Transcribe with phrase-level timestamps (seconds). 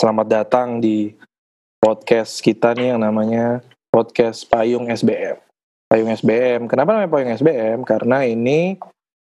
[0.00, 1.12] Selamat datang di
[1.76, 3.60] podcast kita nih yang namanya
[3.92, 5.36] podcast Payung SBM.
[5.92, 6.72] Payung SBM.
[6.72, 7.84] Kenapa namanya Payung SBM?
[7.84, 8.80] Karena ini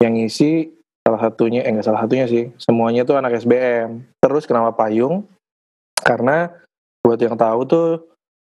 [0.01, 0.73] yang ngisi
[1.05, 4.09] salah satunya, eh enggak salah satunya sih, semuanya tuh anak SBM.
[4.25, 5.29] Terus kenapa Payung?
[6.01, 6.49] Karena
[7.05, 7.89] buat yang tahu tuh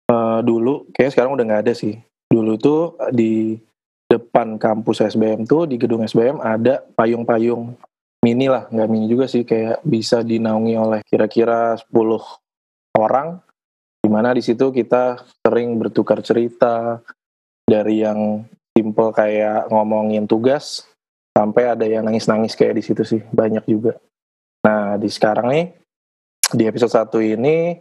[0.09, 2.01] uh, dulu, kayaknya sekarang udah nggak ada sih.
[2.33, 3.61] Dulu tuh di
[4.09, 7.77] depan kampus SBM tuh di gedung SBM ada payung-payung
[8.27, 12.19] mini lah, nggak mini juga sih, kayak bisa dinaungi oleh kira-kira 10
[12.99, 13.39] orang,
[14.03, 16.99] di mana di situ kita sering bertukar cerita
[17.63, 18.43] dari yang
[18.75, 20.83] simple kayak ngomongin tugas,
[21.31, 23.95] sampai ada yang nangis-nangis kayak di situ sih, banyak juga.
[24.67, 25.65] Nah, di sekarang nih,
[26.51, 27.79] di episode satu ini,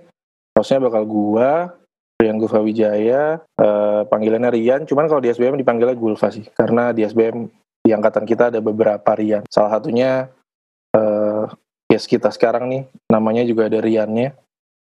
[0.55, 1.75] hostnya bakal gua,
[2.17, 7.03] Rian Gulfa Wijaya, eh, panggilannya Rian, cuman kalau di SBM dipanggilnya Gulfa sih, karena di
[7.03, 9.47] SBM di angkatan kita ada beberapa Rian.
[9.47, 10.27] Salah satunya
[10.99, 11.47] uh,
[11.87, 14.35] yes kita sekarang nih, namanya juga ada Riannya.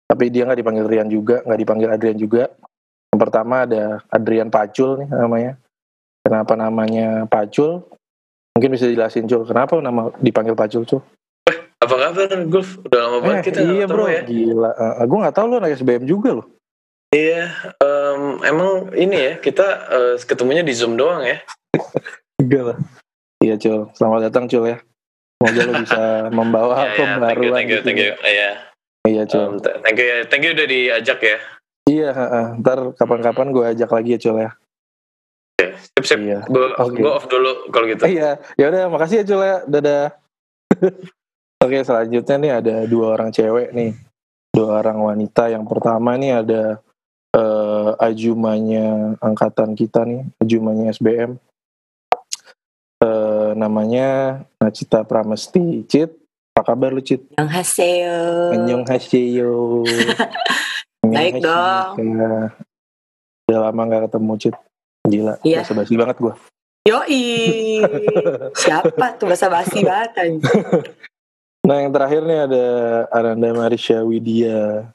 [0.09, 2.49] Tapi dia nggak dipanggil Rian juga, nggak dipanggil Adrian juga.
[3.13, 5.53] Yang pertama ada Adrian Pacul nih namanya.
[6.25, 7.85] Kenapa namanya Pacul?
[8.57, 11.03] Mungkin bisa dijelasin Cul, kenapa nama dipanggil Pacul Cul?
[11.45, 12.79] Eh, apa kabar Gulf?
[12.87, 14.23] Udah lama banget eh, kita Iya bro, ya.
[14.23, 14.71] gila.
[14.73, 16.47] Uh, eh, gue nggak tahu lu anak SBM juga loh.
[17.11, 17.51] Iya,
[17.83, 21.43] um, emang ini ya kita uh, ketemunya di Zoom doang ya.
[22.41, 22.77] Enggak lah.
[23.45, 24.77] Iya Cul, selamat datang Cul ya.
[25.37, 26.03] Semoga lo bisa
[26.37, 27.29] membawa yeah, iya, pembaruan.
[27.29, 28.13] Yeah, thank you, thank you, thank you.
[28.25, 28.51] Iya.
[29.05, 29.45] Iya Cul.
[29.45, 31.37] Um, thank you, thank you udah diajak ya.
[31.85, 34.51] Iya, uh, ntar kapan-kapan gue ajak lagi ya Cul ya.
[35.53, 36.19] Oke, sip sip.
[36.25, 36.39] Iya.
[36.49, 37.05] Gue okay.
[37.05, 38.01] off dulu kalau gitu.
[38.09, 39.57] Iya, ya udah makasih ya Cul ya.
[39.69, 40.05] Dadah.
[41.65, 43.93] Oke, selanjutnya nih ada dua orang cewek nih.
[44.49, 45.53] Dua orang wanita.
[45.53, 46.63] Yang pertama nih ada
[47.37, 51.37] uh, ajumanya angkatan kita nih, ajumanya SBM
[53.55, 55.87] namanya Nacita Pramesti.
[55.87, 56.11] Cit,
[56.55, 57.23] apa kabar lu Cit?
[57.39, 58.19] Annyeonghaseyo.
[58.85, 59.53] Haseyo.
[61.15, 61.95] Baik dong.
[63.47, 64.55] Udah lama gak ketemu Cit.
[65.05, 65.61] Gila, iya.
[65.61, 66.33] bahasa basi banget gue.
[66.85, 67.81] Yoi,
[68.61, 70.37] siapa tuh bahasa basi banget
[71.65, 72.65] Nah yang terakhir nih ada
[73.09, 74.85] Aranda Marisha Widya.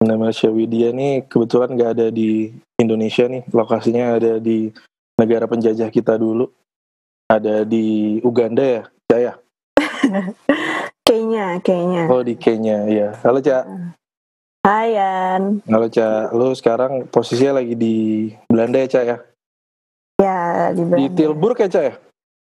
[0.00, 4.68] Aranda Marisha Widya nih kebetulan gak ada di Indonesia nih, lokasinya ada di
[5.16, 6.48] negara penjajah kita dulu
[7.30, 9.32] ada di Uganda ya, Jaya?
[11.06, 12.10] Kenya, Kenya.
[12.10, 13.14] Oh di Kenya, ya.
[13.22, 13.70] Halo Cak.
[14.66, 15.62] Hai Yan.
[15.70, 19.16] Halo Cak, lu sekarang posisinya lagi di Belanda ya Cak ya?
[20.18, 20.40] Ya
[20.74, 21.06] di Belanda.
[21.06, 21.94] Di Tilburg ya Cak ya?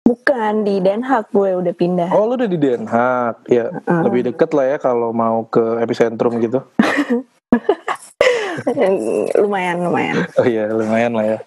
[0.06, 2.10] Bukan di Den Haag gue udah pindah.
[2.14, 4.02] Oh lu udah di Den Haag, ya uh.
[4.06, 6.62] lebih deket lah ya kalau mau ke epicentrum gitu.
[9.42, 10.30] lumayan lumayan.
[10.38, 11.38] Oh iya lumayan lah ya.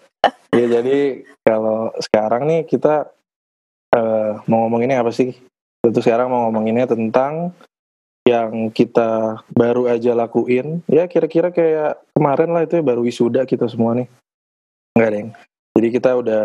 [0.52, 3.08] ya jadi kalau sekarang nih kita
[3.96, 5.34] uh, mau ngomonginnya apa sih?
[5.80, 7.56] Tentu sekarang mau ngomonginnya tentang
[8.28, 10.86] yang kita baru aja lakuin.
[10.86, 14.08] Ya kira-kira kayak kemarin lah itu ya baru wisuda kita semua nih.
[14.94, 15.30] Enggak, Deng.
[15.78, 16.44] Jadi kita udah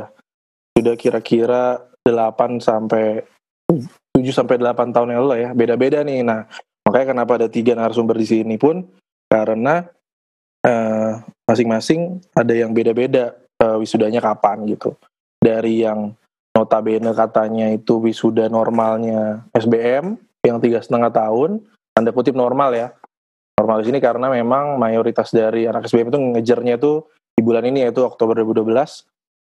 [0.75, 1.63] sudah kira-kira
[2.07, 3.25] 8 sampai
[3.69, 5.51] 7 sampai 8 tahun yang lalu ya.
[5.53, 6.23] Beda-beda nih.
[6.25, 6.47] Nah,
[6.87, 8.85] makanya kenapa ada tiga narasumber di sini pun
[9.27, 9.83] karena
[10.63, 11.13] eh,
[11.51, 14.95] masing-masing uh, ada yang beda-beda uh, wisudanya kapan gitu.
[15.43, 16.15] Dari yang
[16.55, 20.15] notabene katanya itu wisuda normalnya SBM
[20.47, 22.95] yang tiga setengah tahun, tanda kutip normal ya.
[23.59, 27.03] Normal di sini karena memang mayoritas dari anak SBM itu ngejarnya itu
[27.35, 28.71] di bulan ini yaitu Oktober 2012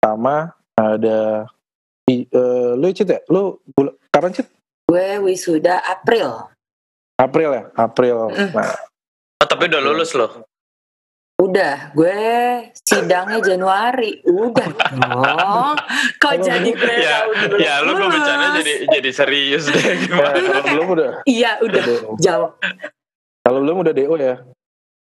[0.00, 1.48] sama ada
[2.04, 3.20] di, uh, lu cit ya?
[3.32, 4.48] Lu bul kapan cit?
[4.84, 6.52] Gue wisuda April.
[7.16, 7.64] April ya?
[7.72, 8.28] April.
[8.28, 8.52] Mm.
[8.52, 8.72] Nah.
[9.40, 10.43] Oh, tapi udah lulus loh.
[11.34, 12.18] Udah, gue
[12.86, 14.22] sidangnya Januari.
[14.22, 14.70] Udah
[15.10, 15.74] Oh,
[16.22, 20.38] Kok jadi gue ya, tahu Ya, lu kok bercanda jadi jadi serius deh gimana?
[20.38, 21.10] kalau belum udah.
[21.26, 21.82] Iya, udah.
[22.22, 22.50] Jawab.
[23.42, 24.34] Kalau belum udah DO ya,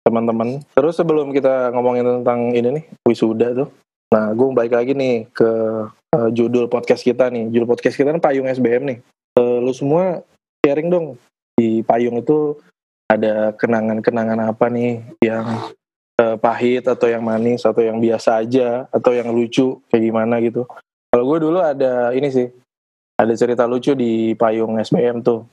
[0.02, 0.58] teman-teman.
[0.74, 3.68] Terus sebelum kita ngomongin tentang ini nih, wisuda tuh.
[4.10, 5.50] Nah, gue balik lagi nih ke
[5.88, 7.46] uh, judul podcast kita nih.
[7.54, 8.98] Judul podcast kita kan Payung SBM nih.
[9.38, 10.18] Uh, lu semua
[10.66, 11.06] sharing dong
[11.54, 12.58] di Payung itu
[13.06, 15.46] ada kenangan-kenangan apa nih yang
[16.20, 20.66] uh, pahit atau yang manis atau yang biasa aja atau yang lucu kayak gimana gitu.
[21.10, 22.50] Kalau gue dulu ada ini sih,
[23.14, 25.46] ada cerita lucu di payung SBM tuh.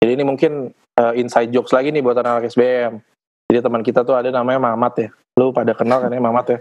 [0.00, 0.68] Jadi ini mungkin
[1.00, 3.00] uh, inside jokes lagi nih buat anak-anak SBM.
[3.46, 5.08] Jadi teman kita tuh ada namanya Mamat ya.
[5.38, 6.58] Lu pada kenal kan ya Mamat ya?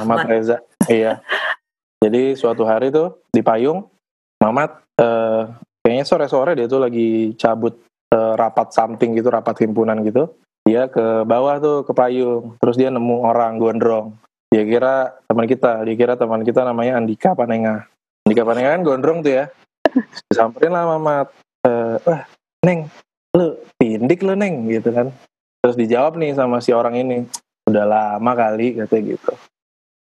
[0.00, 0.56] Mamat Reza.
[0.88, 1.20] iya.
[1.98, 3.84] Jadi suatu hari tuh di payung,
[4.38, 5.50] Mamat uh,
[5.82, 7.74] kayaknya sore-sore dia tuh lagi cabut
[8.14, 10.30] uh, rapat something gitu, rapat himpunan gitu
[10.68, 12.60] dia ke bawah tuh ke payung.
[12.60, 14.12] Terus dia nemu orang gondrong.
[14.52, 15.80] Dia kira teman kita.
[15.88, 17.88] Dia kira teman kita namanya Andika Panenga.
[18.28, 19.44] Andika Panenga kan gondrong tuh ya.
[20.36, 21.32] Samperin lah Mamat
[21.64, 21.70] e,
[22.04, 22.22] wah
[22.68, 22.92] Neng
[23.32, 25.08] lu tindik lu Neng gitu kan.
[25.64, 27.24] Terus dijawab nih sama si orang ini.
[27.64, 29.32] Udah lama kali katanya gitu.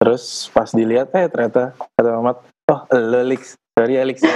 [0.01, 2.41] Terus pas dilihat eh ternyata kata Mamat
[2.73, 3.53] oh lo Lix.
[3.77, 4.33] Ya Lix ya.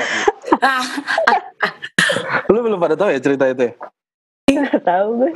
[2.53, 3.73] Lu belum pada tahu ya cerita itu ya
[4.55, 5.31] Nggak tahu gue.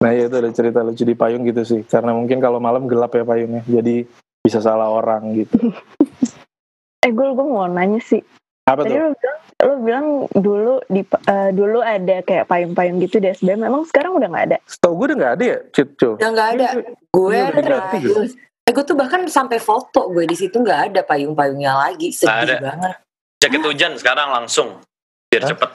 [0.00, 3.16] nah ya itu ada cerita lucu di payung gitu sih karena mungkin kalau malam gelap
[3.16, 4.04] ya payungnya jadi
[4.44, 5.56] bisa salah orang gitu
[7.04, 8.24] Eh gue gue mau nanya sih.
[8.64, 13.20] apa Tadi tuh lu bilang, lu bilang dulu di eh, dulu ada kayak payung-payung gitu
[13.20, 13.60] di SBM.
[13.68, 14.58] Memang sekarang udah nggak ada.
[14.64, 15.84] Setahu gue udah nggak ada ya Cu?
[16.16, 16.66] udah nggak ada.
[17.12, 18.08] Gue terakhir.
[18.64, 22.08] Eh, gue tuh bahkan sampai foto gue di situ nggak ada payung-payungnya lagi.
[22.08, 22.72] Sedih ada.
[22.72, 22.94] banget.
[23.44, 24.80] Jaket hujan sekarang langsung
[25.28, 25.50] biar Hah?
[25.52, 25.70] cepet.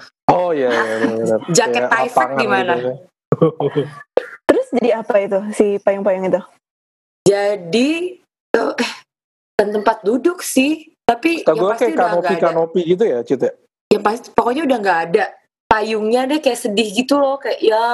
[0.50, 1.40] Oh iya, iya benar-benar.
[1.58, 2.74] Jaket Kayak Tyvek lapangan gimana?
[2.74, 2.96] gitu ya.
[4.50, 6.42] Terus jadi apa itu si payung-payung itu?
[7.22, 7.90] Jadi
[8.58, 8.92] eh
[9.62, 10.90] dan tempat duduk sih.
[11.06, 12.06] Tapi Setahu yang gue pasti kayak ada.
[12.10, 13.52] kanopi-kanopi gitu ya Cit ya?
[13.94, 15.26] Ya pasti pokoknya udah nggak ada.
[15.70, 17.86] Payungnya deh kayak sedih gitu loh kayak ya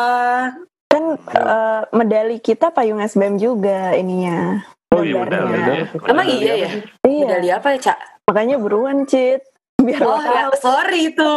[0.87, 4.63] Kan eh, medali kita payung SBM juga ininya.
[4.95, 5.83] Oh iya medali.
[6.07, 6.69] emang iya ya.
[7.03, 7.23] Iya.
[7.27, 7.99] Medali apa ya cak?
[8.31, 9.43] Makanya buruan Cit.
[9.85, 11.31] Biar Oh ya, sorry itu.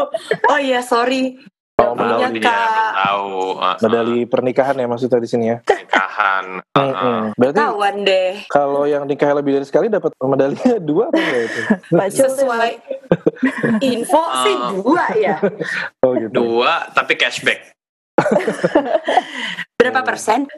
[0.45, 1.37] Oh iya sorry.
[1.79, 2.59] Oh, Tahu dia,
[2.91, 3.55] tahu.
[3.55, 5.63] Uh, Medali pernikahan ya maksudnya di sini ya.
[5.63, 6.59] pernikahan.
[6.75, 7.21] Uh, uh.
[7.39, 8.31] Berarti Kawan deh.
[8.51, 11.61] kalau yang nikah lebih dari sekali dapat medalinya dua apa enggak itu?
[12.19, 12.71] Sesuai
[13.95, 14.71] info sih Ah.
[14.75, 15.37] dua ya.
[16.03, 16.35] Oh gitu.
[16.35, 17.71] Dua tapi cashback.
[19.79, 20.51] Berapa persen?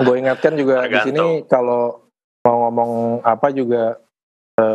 [0.00, 2.08] Gue ingatkan juga di sini kalau
[2.40, 4.00] mau ngomong apa juga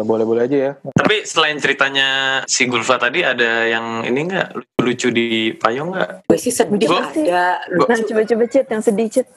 [0.02, 0.72] boleh-boleh aja ya.
[0.90, 2.08] Tapi selain ceritanya
[2.46, 6.26] si Gulfa tadi ada yang ini enggak lucu di payung nggak?
[6.26, 7.66] Gue sih sedih Gua- ada.
[7.68, 9.28] gua- Nah coba-coba Cit yang sedih Cit.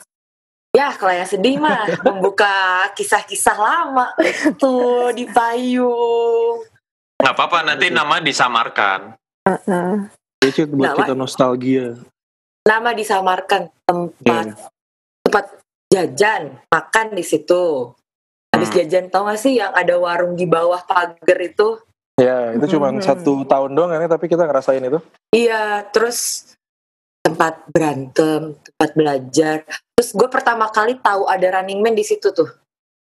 [0.71, 2.53] Ya kalau yang sedih mah membuka
[2.93, 4.13] kisah-kisah lama
[4.55, 6.61] tuh di payung.
[7.19, 9.17] Nggak apa-apa nanti nama disamarkan.
[9.43, 9.91] Heeh.
[10.39, 11.99] Itu Cit, buat Nah, kita nostalgia.
[12.63, 14.55] Nama disamarkan tempat Iya.
[15.25, 15.45] tempat
[15.89, 17.97] jajan makan di situ.
[18.59, 18.79] Habis Hmm.
[18.83, 21.79] jajan tau gak sih yang ada warung di bawah pagar itu?
[22.19, 22.99] Ya, itu cuma Hmm.
[22.99, 24.99] satu tahun doang kan ya, tapi kita ngerasain itu.
[25.31, 26.51] Iya, terus
[27.23, 29.57] tempat berantem, tempat belajar.
[29.95, 32.51] Terus gue pertama kali tahu ada Running Man di situ tuh.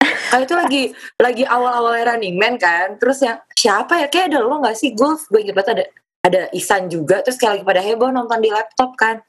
[0.03, 0.83] Kali itu lagi
[1.25, 2.99] lagi awal-awalnya Running Man kan.
[2.99, 4.07] Terus yang siapa ya?
[4.11, 4.91] Kayak ada lo gak sih?
[4.99, 5.85] Gue gue inget banget ada
[6.25, 7.23] ada Isan juga.
[7.23, 9.23] Terus kayak lagi pada heboh nonton di laptop kan.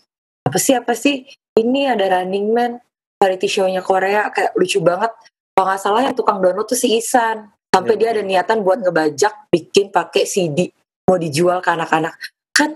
[0.48, 1.30] Apa sih apa sih?
[1.54, 2.82] Ini ada Running Man
[3.22, 5.14] variety show-nya Korea kayak lucu banget.
[5.56, 7.48] Kalau nggak salah yang tukang download tuh si Isan.
[7.72, 8.00] Sampai Iya.
[8.00, 10.68] dia ada niatan buat ngebajak bikin pakai CD
[11.08, 12.16] mau dijual ke anak-anak.
[12.52, 12.76] Kan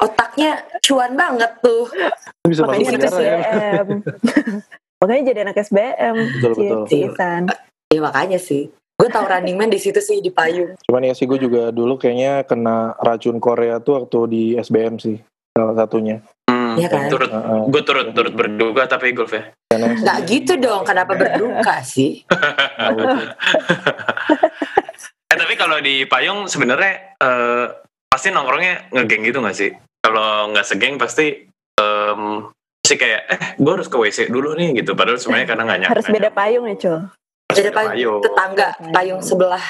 [0.00, 1.84] otaknya cuan banget tuh.
[2.44, 3.36] Bisa Makanya masuk di situ penjara ya.
[3.44, 3.88] SBM.
[5.00, 6.14] Makanya jadi anak SBM.
[6.16, 6.82] Betul, Cit, betul.
[6.88, 7.42] Citan.
[7.88, 8.68] Ya makanya sih.
[8.98, 10.74] Gue tau Running Man di situ sih di payung.
[10.84, 15.16] Cuman ya sih gue juga dulu kayaknya kena racun Korea tuh waktu di SBM sih.
[15.56, 16.20] Salah satunya.
[16.78, 17.10] Iya kan?
[17.10, 17.62] turut, Heeh.
[17.68, 19.50] gue turut turut berduka tapi Gulf ya.
[19.74, 20.82] Nggak gitu dong.
[20.86, 22.22] Kenapa berduka sih?
[25.28, 27.66] Eh tapi kalau di payung sebenarnya eh,
[28.08, 29.76] pasti nongkrongnya ngegeng gitu nggak sih?
[30.00, 31.44] Kalau nggak segeng pasti
[31.76, 32.48] em,
[32.80, 34.96] pasti kayak eh gue harus ke WC dulu nih gitu.
[34.96, 35.92] Padahal sebenarnya karena nggak nyampe.
[36.00, 36.98] Harus beda payung ya Cul.
[37.52, 39.66] Ada payung tetangga, payung sebelah.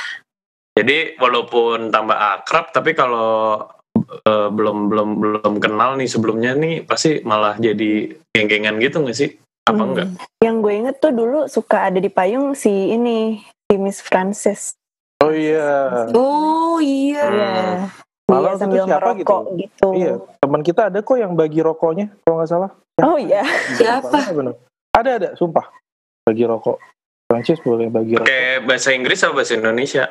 [0.79, 3.67] Jadi walaupun tambah akrab tapi kalau
[4.09, 9.31] eh, belum belum belum kenal nih sebelumnya nih pasti malah jadi geng-gengan gitu nggak sih?
[9.69, 9.89] Apa Hmm.
[9.93, 10.09] enggak?
[10.41, 14.73] Yang gue inget tuh dulu suka ada di payung si ini si Miss Francis.
[15.21, 16.09] Oh iya.
[16.17, 17.25] Oh iya.
[17.27, 17.37] Hmm.
[17.37, 17.61] Iya.
[18.29, 19.89] Malah waktu sambil siapa merokok gitu.
[19.97, 22.71] Iya, teman kita ada kok yang bagi rokoknya, kalau nggak salah.
[23.01, 23.41] Oh iya.
[23.73, 24.37] Siapa?
[24.37, 24.53] Bener.
[24.93, 25.65] Ada ada, sumpah.
[26.29, 26.77] Bagi rokok.
[27.25, 28.29] Prancis boleh bagi rokok.
[28.29, 30.05] Pakai bahasa Inggris atau bahasa Indonesia?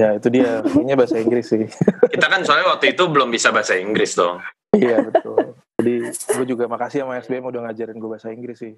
[0.00, 1.64] Ya itu dia, kayaknya bahasa Inggris sih.
[2.12, 4.40] Kita kan soalnya waktu itu belum bisa bahasa Inggris dong.
[4.72, 5.52] iya betul.
[5.78, 8.72] Jadi gue juga makasih sama SBM udah ngajarin gue bahasa Inggris sih.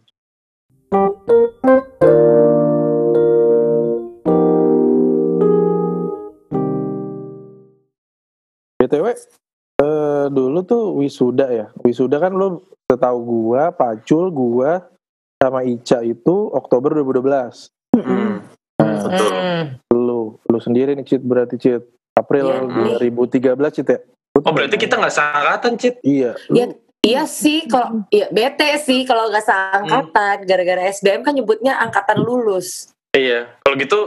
[8.79, 9.07] BTW,
[9.81, 11.67] eh, dulu tuh wisuda ya.
[11.81, 14.85] Wisuda kan lu setahu gua, Pacul, gua
[15.41, 17.71] sama Ica itu Oktober 2012.
[17.95, 18.43] Hmm,
[18.75, 19.31] Nah, betul.
[19.95, 20.04] lu,
[20.55, 21.83] lu sendiri nih Cit berarti Cit.
[22.15, 23.99] April Iya, 2013 Cit ya?
[24.37, 25.99] Oh berarti kita nggak seangkatan, Cit?
[26.01, 26.39] Iya.
[26.47, 26.67] lu- Iya,
[27.03, 32.95] iya sih kalau iya bete sih kalau nggak seangkatan gara-gara SBM kan nyebutnya angkatan lulus.
[33.11, 33.51] Iya.
[33.61, 33.99] Kalau gitu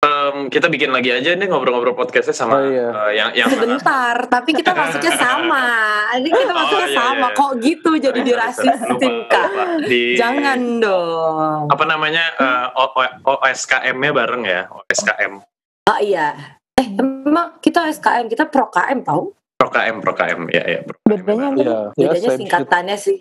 [0.00, 2.90] em, kita bikin lagi aja nih ngobrol-ngobrol podcastnya sama Oh, iya.
[2.90, 3.58] eh, yang yang mana?
[3.78, 5.64] Sebentar, tapi kita masuknya sama.
[6.12, 7.26] Ini kita Oh, masuknya iya, sama.
[7.28, 7.36] iya.
[7.36, 9.48] Kok gitu jadi dirasisin lupa, kak?
[9.86, 11.70] Di Jangan dong.
[11.70, 15.38] apa namanya eh, O- O- OSKM-nya bareng ya, OSKM.
[15.90, 16.58] Oh iya.
[16.78, 19.34] Eh emang kita SKM kita pro KM tau?
[19.58, 20.80] Pro KM, Pro KM, ya ya.
[20.82, 21.22] Pro KM.
[21.22, 21.48] Bedanya?
[21.54, 22.38] Iya, ya, Bedanya shit.
[22.42, 23.18] singkatannya sih.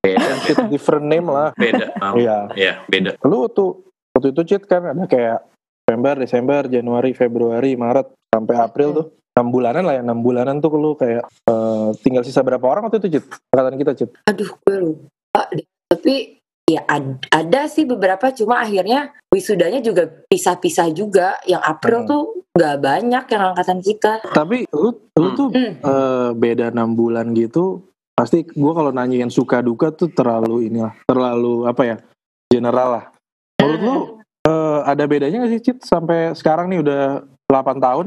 [0.00, 1.52] beda Cheat different name lah.
[1.54, 2.14] beda Bang.
[2.22, 2.36] Iya.
[2.56, 3.84] Iya, beda Lu tuh
[4.16, 5.44] waktu itu cheat kan ada kayak
[5.86, 9.06] November, Desember, Januari, Februari, Maret sampai April tuh.
[9.38, 12.98] 6 bulanan lah ya, 6 bulanan tuh lu kayak eh, tinggal sisa berapa orang waktu
[12.98, 13.24] itu cheat?
[13.54, 14.10] Angkatan kita cheat.
[14.26, 15.66] Aduh, gue lupa deh.
[15.86, 16.14] Tapi
[16.68, 21.40] ya ad- ada sih beberapa, cuma akhirnya wisudanya juga pisah-pisah juga.
[21.42, 22.06] Yang April Hmm.
[22.06, 22.22] tuh
[22.52, 24.12] nggak banyak yang angkatan kita.
[24.28, 25.36] Tapi lu lu Hmm.
[25.36, 25.72] tuh Hmm.
[25.80, 27.82] eh, beda 6 bulan gitu
[28.12, 31.96] pasti gua kalau nanyain suka duka tuh terlalu inilah, terlalu apa ya?
[32.48, 33.04] general lah.
[33.56, 33.96] Menurut lu
[34.44, 38.06] eh, ada bedanya gak sih Cit sampai sekarang nih udah 8 tahun?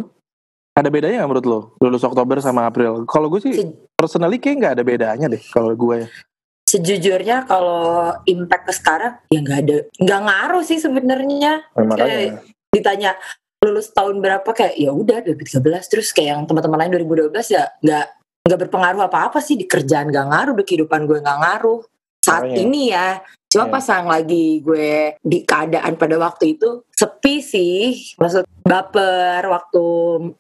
[0.74, 1.60] Ada bedanya gak menurut lu?
[1.78, 3.06] Lulus Oktober sama April.
[3.06, 3.54] Kalau gue sih
[3.94, 6.08] personally kayak nggak ada bedanya deh kalau gue ya.
[6.64, 11.68] Sejujurnya kalau impact ke sekarang ya nggak ada, nggak ngaruh sih sebenarnya.
[11.72, 12.40] Eh, makanya.
[12.70, 13.12] Ditanya
[13.60, 18.06] lulus tahun berapa kayak ya udah 2013 terus kayak yang teman-teman lain 2012 ya nggak
[18.42, 21.86] nggak berpengaruh apa-apa sih di kerjaan nggak ngaruh di kehidupan gue nggak ngaruh
[22.20, 22.58] saat Makanya.
[22.58, 23.08] ini ya
[23.46, 23.74] cuma Iya.
[23.76, 24.92] pas yang lagi gue
[25.22, 27.82] di keadaan pada waktu itu sepi sih
[28.18, 29.84] maksud baper waktu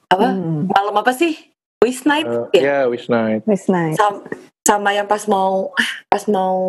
[0.07, 1.37] apa Hmm, malam apa sih
[1.77, 3.45] wish night Eh, ya ya wish night.
[3.45, 4.01] Wis nice.
[4.01, 4.25] sama,
[4.61, 5.73] sama yang pas mau
[6.07, 6.59] pas mau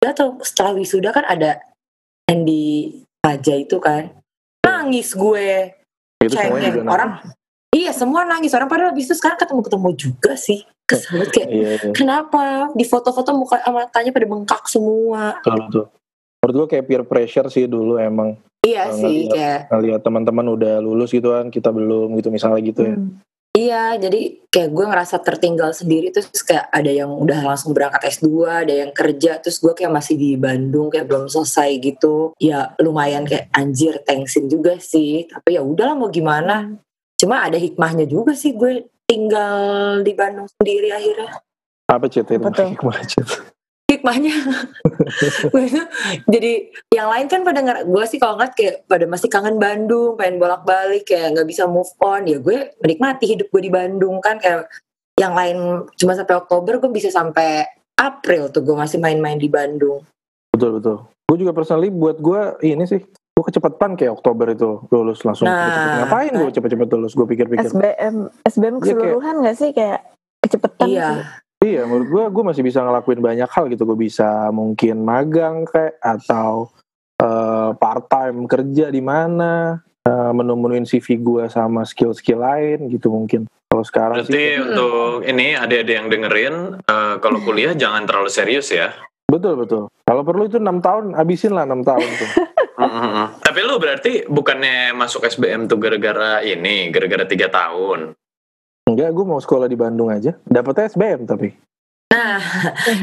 [0.00, 1.60] tuh setelah wisuda kan ada
[2.26, 4.10] yang di Raja itu kan
[4.64, 5.76] nangis gue
[6.24, 7.10] Itu semuanya cengeng juga orang
[7.70, 11.70] iya semua nangis orang padahal habis itu sekarang ketemu ketemu juga sih kesel kayak Iya,
[11.78, 11.92] iya.
[11.94, 15.84] kenapa di foto-foto muka sama matanya pada bengkak semua Betul, betul.
[16.40, 19.32] Menurut gue kayak peer pressure sih dulu emang iya sih ngeliat.
[19.36, 22.96] kayak ngeliat teman-teman udah lulus gitu kan, kita belum gitu misalnya gitu ya.
[23.50, 23.58] Hmm.
[23.58, 28.46] iya jadi kayak gue ngerasa tertinggal sendiri terus kayak ada yang udah langsung berangkat S2
[28.46, 33.26] ada yang kerja terus gue kayak masih di Bandung kayak belum selesai gitu ya lumayan
[33.26, 36.78] kayak anjir thanksin juga sih tapi ya udahlah mau gimana
[37.18, 41.42] cuma ada hikmahnya juga sih gue tinggal di Bandung sendiri akhirnya
[41.90, 42.30] Apa Cit?
[42.30, 43.49] Itu hikmah, Cit?
[43.90, 44.36] Hikmahnya
[46.32, 46.52] jadi
[46.94, 50.38] yang lain kan pada nggak gue sih kalau ngeliat kayak pada masih kangen Bandung pengen
[50.38, 54.38] bolak balik kayak nggak bisa move on ya gue menikmati hidup gue di Bandung kan
[54.38, 54.70] kayak
[55.18, 57.66] yang lain cuma sampai Oktober gue bisa sampai
[57.98, 60.06] April tuh gue masih main-main di Bandung
[60.60, 60.96] Betul, betul.
[61.30, 65.46] Gue juga personally buat gue ini sih, gue kecepetan kayak Oktober itu lulus langsung.
[65.46, 66.04] Nah.
[66.04, 67.14] Ngapain gue cepet-cepet lulus?
[67.14, 67.70] Gue pikir-pikir.
[67.70, 70.00] SBM SBM Iya, keseluruhan nggak sih kayak
[70.42, 71.22] kecepetan iya sih.
[71.60, 73.84] Iya, menurut gue, gue masih bisa ngelakuin banyak hal gitu.
[73.84, 76.72] Gue bisa mungkin magang kayak atau
[77.20, 79.76] eh, part time kerja di mana,
[80.08, 83.44] uh, menu-menuin CV gue sama skill-skill lain gitu mungkin.
[83.70, 88.72] Kalau sekarang Berarti sih, untuk ini adik-adik yang dengerin, eh, kalau kuliah jangan terlalu serius
[88.72, 88.90] ya.
[89.30, 89.86] betul betul.
[90.10, 92.30] Kalau perlu itu enam tahun, habisin lah enam tahun tuh.
[92.82, 93.26] Mm-mm.
[93.46, 98.18] Tapi lu berarti bukannya masuk SBM tuh gara-gara ini, gara-gara tiga tahun.
[98.84, 100.34] Enggak, gue mau sekolah di Bandung aja.
[100.42, 101.52] Dapetnya SBM tapi.
[102.10, 102.42] nah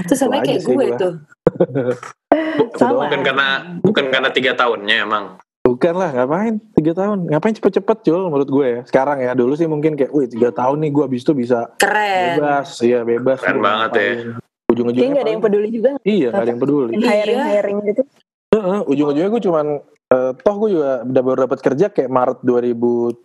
[0.03, 0.97] itu sama Itu aja kayak sih gue gua.
[0.99, 1.13] tuh
[2.57, 3.07] Bu- Sama.
[3.07, 3.47] Bukan karena
[3.79, 5.25] bukan karena tiga tahunnya emang.
[5.63, 6.59] Bukan lah, ngapain?
[6.73, 7.27] Tiga tahun.
[7.27, 8.81] Ngapain cepet-cepet, Jul, menurut gue ya.
[8.83, 12.39] Sekarang ya, dulu sih mungkin kayak, wih tiga tahun nih gue abis itu bisa keren
[12.39, 12.79] bebas.
[12.79, 13.39] Iya, bebas.
[13.39, 13.99] Keren Gua banget ya.
[13.99, 14.35] Kayaknya
[14.67, 16.91] Ujung-ujungnya nggak ada yang peduli juga Iya, gak ada yang peduli.
[16.93, 17.07] Iya.
[17.09, 18.01] hiring hiring gitu.
[18.49, 19.65] Heeh, ujung-ujungnya gue cuman
[20.07, 23.23] eh, toh gue juga udah baru dapat kerja kayak Maret 2013.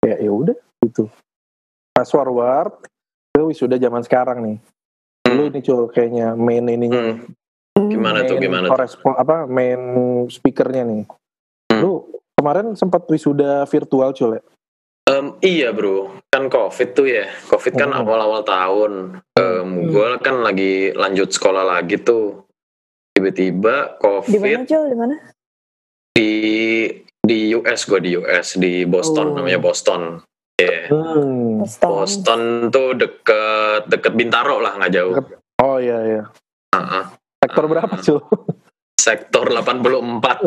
[0.00, 1.08] Kayak ya udah gitu.
[1.92, 2.72] Fast forward
[3.30, 4.58] ke wisuda zaman sekarang nih.
[5.22, 7.20] Dulu ini cul kayaknya main ininya.
[7.76, 7.88] Hmm.
[7.88, 8.72] Gimana tuh, main gimana tuh?
[8.74, 9.80] korespon- apa main
[10.26, 11.02] speakernya nih.
[11.70, 11.80] Hmm.
[11.80, 11.92] Lu
[12.34, 14.42] kemarin sempat wisuda virtual cul ya?
[15.10, 17.26] Em, iya bro, kan COVID tuh ya.
[17.50, 18.00] COVID kan Hmm.
[18.00, 18.92] awal-awal tahun.
[19.34, 22.46] Em, Gue kan lagi lanjut sekolah lagi tuh.
[23.10, 24.84] Tiba-tiba Di mana COVID Jul?
[24.86, 25.14] Di mana?
[26.10, 26.32] di
[27.20, 29.34] di US gue di US di Boston Oh.
[29.36, 30.18] namanya Boston.
[30.60, 30.80] Iya.
[30.92, 31.64] Hmm.
[31.64, 31.88] Boston.
[31.88, 35.14] Boston tuh deket deket Bintaro lah nggak jauh.
[35.16, 35.40] Deket.
[35.60, 36.22] Oh iya iya.
[36.76, 37.04] Heeh.
[37.40, 38.20] Sektor berapa cul?
[39.00, 40.44] Sektor 84.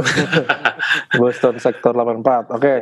[1.20, 2.54] Boston sektor 84.
[2.54, 2.76] Oke.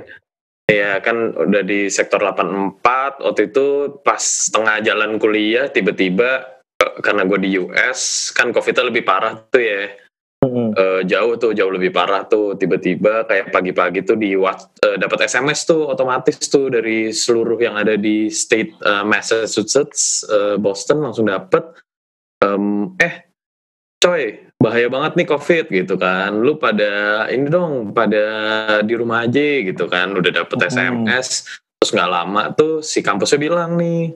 [0.67, 6.47] Iya kan udah di sektor 84 waktu itu pas tengah jalan kuliah tiba-tiba
[6.79, 9.91] eh, karena gue di US kan COVID-nya lebih parah tuh ya
[10.41, 10.73] Hmm.
[10.73, 15.69] Eh, jauh tuh jauh lebih parah tuh tiba-tiba kayak pagi-pagi tuh di eh, dapat SMS
[15.69, 21.61] tuh otomatis tuh dari seluruh yang ada di state eh, Massachusetts eh, Boston langsung dapet
[22.41, 23.29] Em, eh
[24.01, 28.25] coy bahaya banget nih covid gitu kan lu pada ini dong pada
[28.81, 31.05] di rumah aja gitu kan udah dapet Hmm.
[31.05, 31.27] SMS
[31.77, 34.13] terus nggak lama tuh si kampusnya bilang nih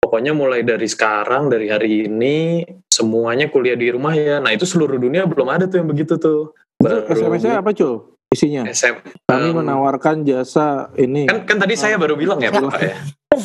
[0.00, 4.96] pokoknya mulai dari sekarang dari hari ini semuanya kuliah di rumah ya nah itu seluruh
[4.96, 8.16] dunia belum ada tuh yang begitu tuh Itu SMS-nya apa cul?
[8.32, 8.64] Isinya?
[8.64, 11.28] SM, Kami em, menawarkan jasa ini.
[11.28, 12.96] kan kan tadi saya baru bilang ya pak ya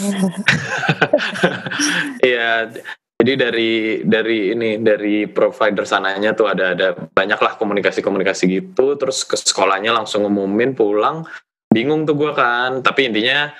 [2.23, 2.71] Iya,
[3.15, 3.71] Jadi dari
[4.03, 8.99] dari ini dari provider sananya tuh ada ada banyak lah komunikasi-komunikasi gitu.
[8.99, 11.23] Terus ke sekolahnya langsung ngumumin pulang.
[11.71, 12.83] Bingung tuh gue kan.
[12.83, 13.55] Tapi intinya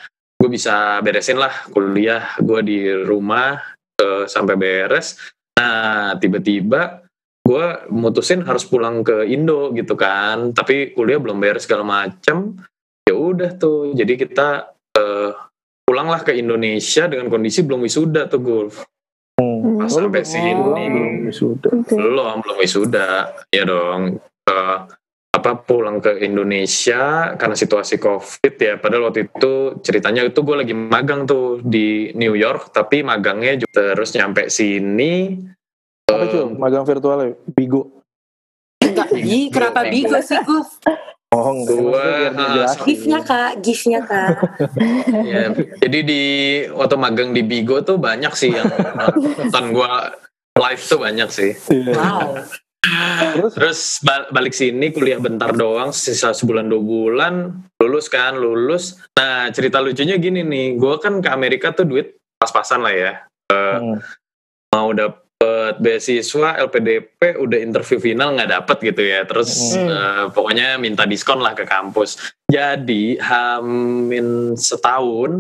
[0.46, 3.58] gue bisa beresin lah kuliah gue di rumah
[3.98, 5.18] eh, sampai beres.
[5.58, 7.02] Nah tiba-tiba
[7.42, 10.54] gue mutusin harus pulang ke Indo gitu kan.
[10.54, 12.62] Tapi kuliah belum beres segala macem.
[13.02, 13.90] Ya udah tuh.
[13.92, 15.34] Jadi kita eh,
[15.82, 18.86] pulanglah ke Indonesia dengan kondisi belum wisuda tuh Gulf.
[19.42, 19.82] Hmm.
[19.82, 21.72] Pas Oh, sampai belum- sini oh, sudah.
[21.74, 21.98] Oke.
[21.98, 23.10] belum belum wisuda
[23.50, 24.78] ya dong Eh,
[25.46, 30.74] apa pulang ke Indonesia karena situasi covid ya padahal waktu itu ceritanya itu gue lagi
[30.74, 35.38] magang tuh di New York tapi magangnya juga terus nyampe sini
[36.10, 36.50] Apa cuy?
[36.58, 37.30] Magang virtual ya?
[37.54, 38.02] Bigo.
[38.82, 40.82] Enggak, Ih, kenapa bigo sih Guf?
[41.30, 42.82] Oh dijelasin.
[42.88, 44.38] Giftnya kak, giftnya kak.
[45.30, 45.52] ya,
[45.84, 46.24] jadi di
[46.72, 48.66] waktu magang di Bigo tuh banyak sih yang
[49.38, 49.94] nonton gue
[50.56, 51.94] live tuh banyak sih Iya.
[51.94, 52.30] Wow.
[53.36, 57.34] Terus Terus ba- balik sini kuliah bentar doang, sisa sebulan dua bulan,
[57.78, 59.02] lulus kan, lulus.
[59.14, 63.12] Nah cerita lucunya gini nih, gue kan ke Amerika tuh duit pas-pasan lah ya.
[63.48, 64.00] hmm,
[64.72, 65.24] Mau dapet
[65.78, 69.24] beasiswa LPDP, udah interview final nggak dapet gitu ya.
[69.24, 69.88] Terus Hmm.
[69.88, 72.18] eh, pokoknya minta diskon lah ke kampus.
[72.46, 75.32] Jadi hamin setahun,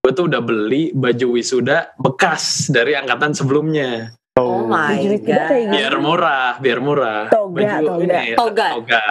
[0.00, 4.12] gue tuh udah beli baju wisuda bekas dari angkatan sebelumnya.
[4.40, 5.50] Oh my Baju itu kayak god.
[5.52, 5.72] gini.
[5.76, 7.22] biar murah, biar murah.
[7.28, 7.94] Toga, toga.
[8.00, 8.66] ini, Toga.
[8.74, 9.04] toga.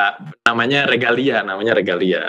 [0.44, 2.24] Namanya regalia, namanya regalia.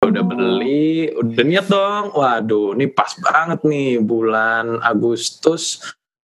[0.00, 0.28] Udah Oh.
[0.28, 2.04] beli, udah niat dong.
[2.12, 5.80] Waduh, ini pas banget nih bulan Agustus.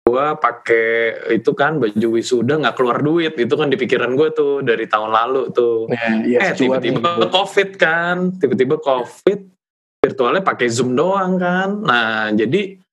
[0.05, 3.35] Gua pakai itu kan baju wisuda nggak keluar duit.
[3.35, 5.89] Itu kan di pikiran gue tuh dari tahun lalu tuh.
[5.89, 7.31] ya, ya, eh tiba-tiba nih.
[7.33, 9.49] covid kan, tiba-tiba covid,
[9.99, 11.81] virtualnya pakai zoom doang kan.
[11.81, 12.84] Nah jadi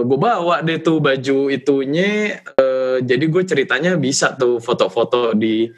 [0.00, 2.40] gue bawa deh tuh baju itunya.
[2.56, 5.68] eh, jadi gue ceritanya bisa tuh foto-foto di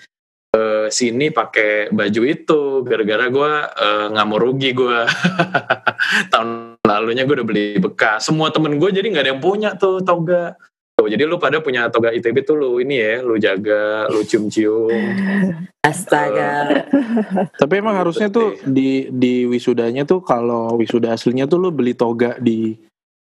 [0.55, 2.62] eh, sini pakai baju itu.
[2.87, 4.98] Gara-gara gue eh, nggak mau rugi gue.
[6.33, 8.31] Tahun lalunya gue udah beli bekas.
[8.31, 10.55] Semua temen gue jadi nggak ada yang punya tuh toga.
[10.94, 14.94] Tuh, jadi lu pada punya toga ITB tuh lu ini ya, lu jaga, lu cium-cium.
[15.90, 16.87] Astaga.
[17.59, 22.38] Tapi emang harusnya tuh di di wisudanya tuh kalau wisuda aslinya tuh lu beli toga
[22.38, 22.79] di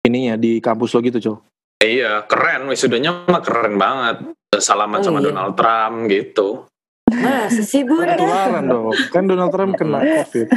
[0.05, 1.37] ininya di kampus lo gitu, Col.
[1.79, 2.67] Iya, keren.
[2.67, 4.35] Wisudanya mah keren banget.
[4.59, 5.31] Salaman Oh, sama iya.
[5.31, 6.67] Donald Trump gitu.
[7.09, 8.05] Masa sih bun?
[8.05, 8.93] Ketularan dong.
[9.13, 10.47] Kan Donald Trump kena Covid.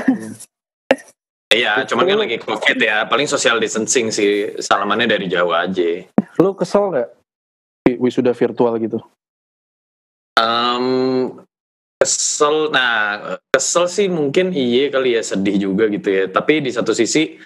[1.52, 3.04] Iya, cuman kan lagi COVID ya.
[3.06, 4.56] Paling social distancing sih.
[4.56, 6.08] Salamannya dari jauh aja.
[6.40, 7.08] Lu kesel nggak
[8.00, 8.98] wisuda virtual gitu?
[10.40, 10.86] Em,
[12.00, 16.24] kesel, nah kesel sih mungkin iya kali ya sedih juga gitu ya.
[16.32, 17.36] Tapi di satu sisi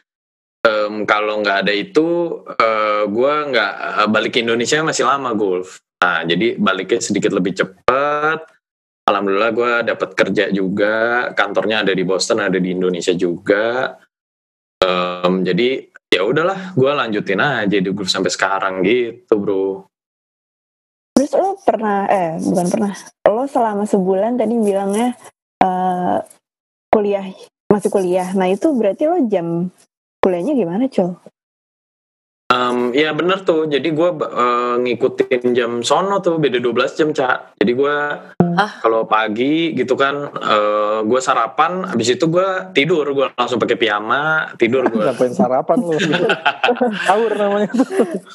[0.87, 3.73] em, kalau nggak ada itu, eh, gue nggak
[4.09, 5.83] balik ke Indonesia masih lama golf.
[5.99, 8.47] Nah jadi baliknya sedikit lebih cepat.
[9.07, 13.95] Alhamdulillah gue dapat kerja juga, kantornya ada di Boston, ada di Indonesia juga.
[14.83, 19.87] Em, jadi ya udahlah, gue lanjutin aja di grup sampai sekarang gitu bro.
[21.17, 22.93] Terus lo pernah, eh bukan pernah,
[23.27, 25.15] lo selama sebulan tadi bilangnya
[25.63, 26.19] eh
[26.93, 27.27] kuliah,
[27.71, 28.29] masih kuliah.
[28.35, 29.69] Nah itu berarti lo jam
[30.27, 31.15] kuliahnya gimana, Col?
[32.51, 34.11] Em, Iya bener tuh, jadi gue
[34.83, 37.55] ngikutin jam sono tuh beda 12 jam cak.
[37.63, 37.97] Jadi gue
[38.57, 38.73] Ah.
[38.81, 40.33] kalau pagi gitu kan,
[41.05, 44.97] gue sarapan, habis itu gue tidur, gue langsung pakai piyama, tidur gue.
[45.07, 45.93] Ngapain sarapan lu?
[47.07, 47.69] Sahur namanya.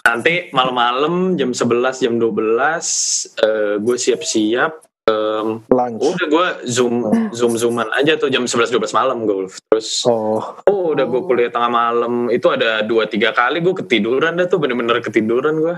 [0.06, 4.91] Nanti malam-malam jam 11 jam 12 gue siap-siap.
[5.06, 6.02] Em, Lunch.
[6.04, 6.96] udah gue zoom
[7.32, 9.50] zoom zooman aja tuh jam 11 12 malam gue.
[9.70, 12.28] Terus Oh, Oh, udah gue kuliah tengah malam.
[12.28, 15.76] Itu ada dua tiga kali gue ketiduran dah tuh bener-bener ketiduran gue.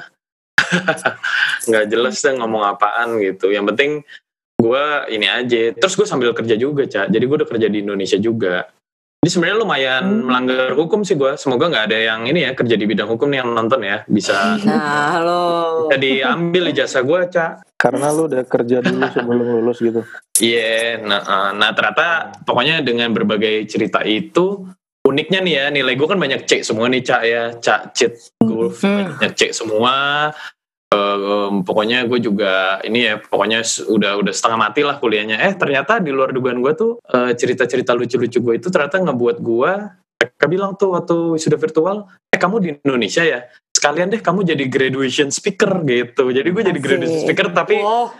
[1.69, 3.51] Nggak jelas deh ngomong apaan gitu.
[3.51, 3.91] Yang penting
[4.59, 5.71] gue ini aja.
[5.75, 7.11] Terus gue sambil kerja juga, Cak.
[7.11, 8.67] Jadi gue udah kerja di Indonesia juga.
[9.23, 10.27] Jadi sebenarnya lumayan Hmm.
[10.27, 11.39] melanggar hukum sih gue.
[11.39, 14.03] Semoga nggak ada yang ini ya kerja di bidang hukum nih yang nonton ya.
[14.03, 14.35] Bisa,
[14.67, 15.43] Nah, halo.
[15.87, 17.53] bisa diambil ijazah gue, Cak.
[17.79, 20.03] karena lu udah kerja dulu sebelum lulus gitu.
[20.37, 22.07] Iya, nah, eh, nah ternyata
[22.43, 24.67] pokoknya dengan berbagai cerita itu
[25.03, 28.79] uniknya nih ya nilai gue kan banyak C semua nih cak ya cak cheat golf
[28.79, 29.07] Hmm.
[29.13, 30.31] banyak C semua
[30.93, 31.17] Eh,
[31.49, 35.41] em, pokoknya gue juga ini ya pokoknya udah udah setengah mati lah kuliahnya.
[35.41, 39.71] Eh ternyata di luar dugaan gue tuh eh, cerita-cerita lucu-lucu gue itu ternyata ngebuat gue
[40.21, 41.95] mereka bilang tuh waktu sudah virtual
[42.29, 43.41] eh kamu di Indonesia ya?
[43.73, 46.29] Sekalian deh kamu jadi graduation speaker gitu.
[46.29, 48.13] Jadi gue jadi graduation speaker tapi Oh,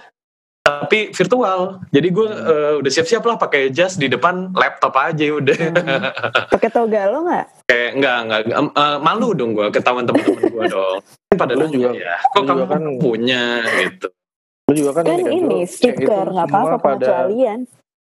[0.63, 1.84] tapi virtual.
[1.91, 5.58] Jadi gue eh, udah siap-siap lah pakai jas di depan laptop aja udah.
[6.47, 7.45] Pakai toga lo nggak?
[7.67, 10.97] Kayak enggak enggak em, eh, malu dong gue ketahuan teman-teman gue dong.
[11.34, 13.43] pada Lu nanya juga- ya kok lu kamu kan- punya
[13.76, 14.08] gitu
[14.63, 17.60] Lu juga kan, kan ini kan, ini C stiker nggak apa-apa pada pengecualian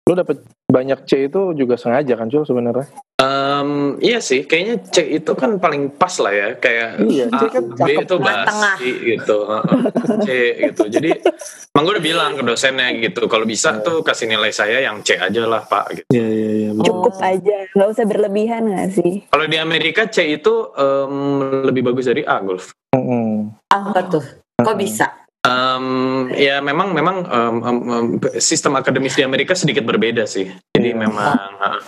[0.04, 0.36] lu dapet
[0.68, 5.56] banyak C itu juga sengaja kan Cul sebenarnya Em, iya sih, kayaknya C itu kan
[5.56, 9.80] paling pas lah ya, kayak Iya, C A, kan B itu basi gitu, heeh.
[10.20, 10.28] C
[10.68, 10.82] gitu.
[10.90, 11.10] Jadi,
[11.72, 13.86] emang gue udah bilang ke dosennya gitu, kalau bisa Iya.
[13.86, 15.84] tuh kasih nilai saya yang C aja lah pak.
[15.94, 16.08] Gitu.
[16.12, 20.52] iya iya iya cukup aja nggak usah berlebihan nggak sih Kalau di Amerika C itu
[20.74, 21.14] em,
[21.64, 22.76] lebih bagus dari A golf.
[22.92, 23.56] Mm-mm.
[23.72, 24.24] Apa tuh?
[24.58, 25.23] Kok bisa?
[25.44, 25.86] Em,
[26.32, 28.06] ya memang memang em, em, em,
[28.38, 30.48] sistem akademis di Amerika sedikit berbeda sih.
[30.72, 30.96] Jadi Iya.
[30.96, 31.80] memang heeh.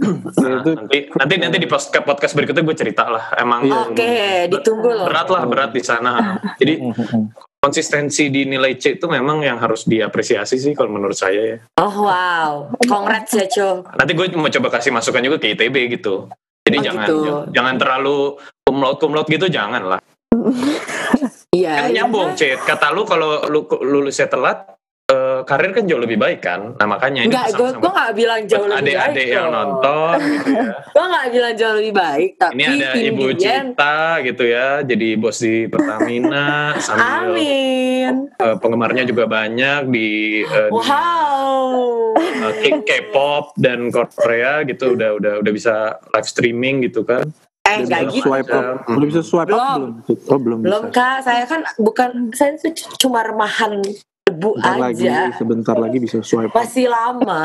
[0.00, 3.32] Nah, itu- nanti nanti nanti di podcast podcast berikutnya gue cerita lah.
[3.34, 3.64] Emang.
[3.64, 5.06] Oke, ditunggu loh.
[5.08, 6.36] berat lah berat di sana.
[6.56, 7.32] Jadi Mm-mm.
[7.60, 11.56] konsistensi di nilai C itu memang yang harus diapresiasi sih kalau menurut saya ya.
[11.76, 13.84] Oh wow, congrats ya Co.
[13.90, 16.28] Nanti gue mau coba kasih masukan juga ke ITB gitu.
[16.60, 17.20] Jadi Oh, jangan gitu.
[17.52, 20.00] jangan terlalu kumlot kumlot gitu jangan lah.
[21.50, 21.72] Iya.
[21.76, 21.94] Kan iya.
[22.02, 22.54] nyambung C.
[22.56, 24.70] Kata lu kalau lu lulusnya telat
[25.10, 26.78] eh, karir kan jauh lebih baik kan.
[26.78, 28.94] Nah makanya ini Enggak, gue gue nggak bilang jauh lebih baik.
[29.10, 30.64] adik-adik yang nonton gitu ya.
[30.94, 35.08] Gue nggak bilang jauh lebih baik, tapi Ini ada Ibu in Cita gitu ya, jadi
[35.14, 36.48] bos di Pertamina
[36.86, 38.14] sambil Amin.
[38.30, 40.08] eh, penggemarnya juga banyak di
[40.42, 42.14] di- Wow.
[42.14, 45.74] uh, K- K-pop dan Korea gitu udah udah udah bisa
[46.10, 47.26] live streaming gitu kan.
[47.72, 48.24] Eh nggak bisa gitu.
[48.24, 49.80] swipe up udah bisa swipe up Belum.
[50.02, 53.78] belum oh belum Belum bisa kak, saya kan bukan saya tuh c- cuma remahan
[54.22, 55.30] debu sebentar lagi aja.
[55.32, 57.44] sebentar lagi bisa swipe up Masih lama.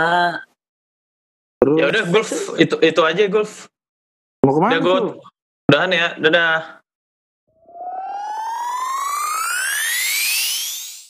[1.57, 3.53] terus Ya udah golf itu itu aja golf.
[4.41, 4.97] mau ke mana Udah gue
[5.65, 6.55] udahan ya, dadah.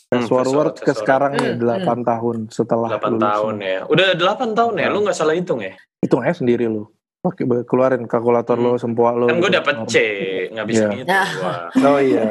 [0.07, 3.79] Fast forward ke sekarang nih Hmm, 8 tahun setelah 8 lulus tahun ya.
[3.85, 5.75] Udah 8 tahun ya, lu nggak salah hitung ya?
[5.97, 6.85] hitung aja sendiri lu
[7.25, 8.65] Pakai keluarin kalkulator Hmm.
[8.67, 9.95] lo sempoa lo Kan gue dapet C,
[10.49, 11.53] nggak bisa gua.
[11.89, 12.21] oh iya.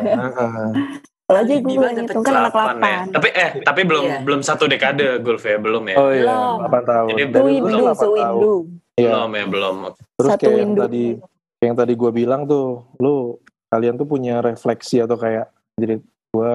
[1.24, 2.76] Kalau aja gue ngitung kan anak Delapan ya.
[2.76, 3.04] lapan.
[3.10, 4.18] Tapi eh tapi belum Iya.
[4.22, 5.96] belum satu dekade golf ya, belum ya.
[5.96, 6.58] oh iya Belum.
[6.68, 8.40] 8 tahun Jadi Dari belum, Sewindu, 8 tahun.
[8.94, 9.08] Iya.
[9.10, 9.74] Belum ya, belum.
[10.14, 11.04] terus Satu kayak yang tadi
[11.58, 12.66] yang tadi gue bilang tuh
[13.00, 15.96] lu kalian tuh punya refleksi atau kayak jadi
[16.30, 16.52] gue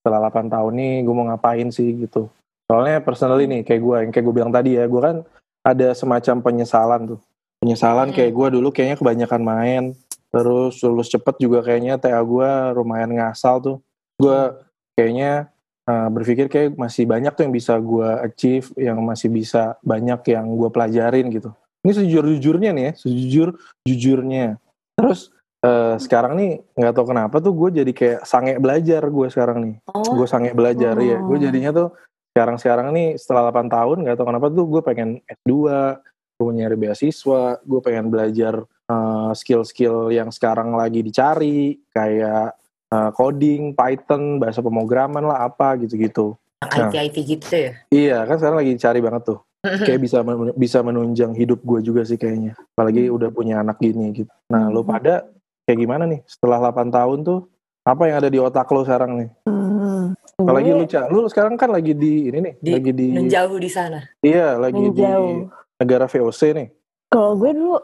[0.00, 2.26] setelah 8 tahun nih gue mau ngapain sih gitu
[2.64, 5.16] soalnya personally nih kayak gue yang kayak gue bilang tadi ya gue kan
[5.60, 7.20] ada semacam penyesalan tuh
[7.66, 8.16] penyesalan Hmm.
[8.16, 9.84] kayak gue dulu kayaknya kebanyakan main.
[10.30, 13.76] Terus lulus cepet juga kayaknya TA gue lumayan ngasal tuh.
[14.14, 14.54] Gue
[14.94, 15.50] kayaknya
[15.84, 20.46] uh, berpikir kayak masih banyak tuh yang bisa gue achieve yang masih bisa banyak yang
[20.54, 21.50] gue pelajarin gitu.
[21.82, 23.48] Ini sejujur-jujurnya nih ya sejujur
[23.82, 24.58] jujurnya.
[24.98, 25.30] Terus
[25.62, 29.74] eh, sekarang nih nggak tahu kenapa tuh gue jadi kayak sange belajar gue sekarang nih.
[29.90, 31.42] Oh, gue sange belajar ya gue Oh.
[31.42, 31.88] jadinya tuh
[32.34, 35.52] sekarang sekarang nih setelah 8 tahun nggak tahu kenapa tuh gue pengen S2
[36.36, 42.52] gue nyari beasiswa gue pengen belajar eh, skill-skill yang sekarang lagi dicari kayak
[42.92, 46.36] eh, coding Python bahasa pemrograman lah apa gitu-gitu.
[46.56, 47.72] IT IT gitu ya.
[47.88, 49.40] iya kan sekarang lagi cari banget tuh.
[49.66, 52.54] Kayak bisa men- bisa menunjang hidup gue juga sih kayaknya.
[52.72, 54.30] Apalagi udah punya anak gini gitu.
[54.46, 55.26] Nah lo pada
[55.64, 56.20] kayak gimana nih?
[56.24, 57.40] Setelah 8 tahun tuh
[57.82, 59.30] apa yang ada di otak lo sekarang nih?
[59.46, 60.12] Hmm.
[60.36, 63.70] apalagi lu Ca, lu sekarang kan lagi di ini nih Di- lagi di Menjauh di
[63.72, 64.04] sana.
[64.20, 65.48] iya lagi di menjauh.
[65.76, 66.68] Negara VOC nih
[67.06, 67.76] Kalau gue dulu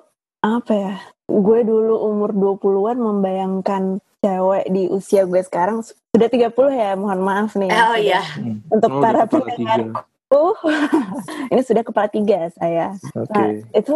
[0.42, 0.94] apa ya?
[1.24, 3.83] Gue dulu umur 20-an membayangkan
[4.18, 7.70] cewek di usia gue sekarang sudah 30 ya, mohon maaf nih.
[7.70, 8.20] Oh iya.
[8.68, 10.00] Untuk Oh, para di kepala pendengar tiga.
[10.28, 10.57] Uh,
[11.52, 12.96] ini sudah kepala tiga saya.
[13.14, 13.94] oke Nah, itu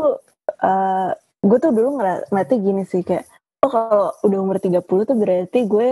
[0.62, 1.10] eh,
[1.42, 3.26] gue tuh dulu ngeliat- ngeliatnya gini sih kayak,
[3.60, 5.88] oh kalau udah umur 30 tuh berarti gue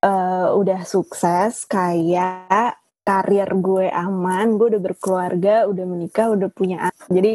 [0.00, 7.06] eh, udah sukses, kayak karir gue aman, gue udah berkeluarga, udah menikah, udah punya anak.
[7.12, 7.32] Jadi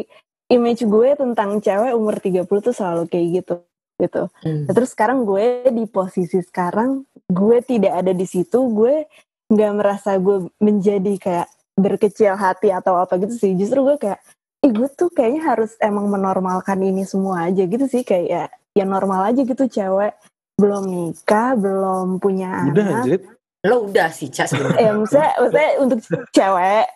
[0.50, 3.54] image gue tentang cewek umur 30 tuh selalu kayak gitu
[4.00, 4.22] gitu.
[4.42, 4.66] Hmm.
[4.66, 9.06] Nah, terus sekarang gue di posisi sekarang gue tidak ada di situ, gue
[9.50, 13.52] nggak merasa gue menjadi kayak berkecil hati atau apa gitu sih.
[13.54, 14.18] Justru gue kayak,
[14.66, 18.84] ih gue tuh kayaknya harus emang menormalkan ini semua aja gitu sih kayak ya, ya
[18.88, 20.16] normal aja gitu cewek
[20.60, 22.96] belum nikah, belum punya udah anak.
[23.00, 23.20] anjir
[23.60, 24.80] Lo udah sih, Cak sebenarnya.
[24.80, 25.98] Ya maksudnya, maksudnya untuk
[26.32, 26.86] cewek.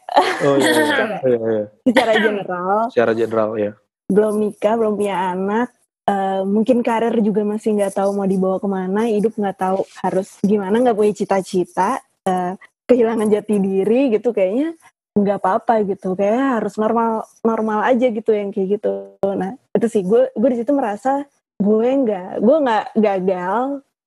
[0.49, 0.85] Oh iya iya,
[1.29, 1.65] iya, iya.
[1.85, 2.79] secara general.
[2.89, 3.73] Secara general ya
[4.09, 5.69] belum nikah, belum punya anak,
[6.05, 10.29] eh, mungkin karir juga masih nggak tahu mau dibawa ke mana, hidup nggak tahu harus
[10.45, 14.77] gimana, nggak punya cita-cita, eh, kehilangan jati diri gitu kayaknya
[15.15, 19.17] nggak apa-apa gitu, kayaknya harus normal normal aja gitu yang kayak gitu.
[19.23, 20.03] Nah itu sih.
[20.05, 21.25] Gue gue di situ merasa
[21.57, 23.65] gue nggak gue nggak gagal,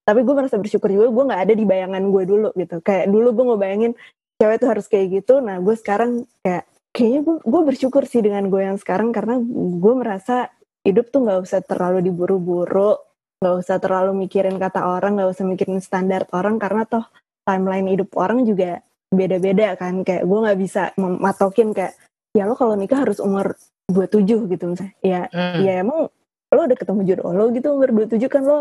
[0.08, 2.80] tapi gue merasa bersyukur juga gue nggak ada di bayangan gue dulu gitu.
[2.80, 3.92] Kayak dulu gue ngebayangin
[4.40, 6.64] cewek tuh harus kayak gitu, nah gue sekarang kayak
[6.96, 9.36] kayaknya gue, gue bersyukur sih dengan gue yang sekarang karena
[9.76, 10.48] gue merasa
[10.86, 12.96] hidup tuh nggak usah terlalu diburu-buru
[13.38, 17.06] nggak usah terlalu mikirin kata orang nggak usah mikirin standar orang karena toh
[17.46, 18.82] timeline hidup orang juga
[19.14, 21.94] beda-beda kan kayak gue nggak bisa mematokin kayak
[22.34, 23.54] ya lo kalau nikah harus umur
[23.90, 25.62] 27 gitu misalnya ya Hmm.
[25.62, 26.10] ya emang
[26.48, 28.58] lo udah ketemu jodoh lo gitu umur 27 kan lo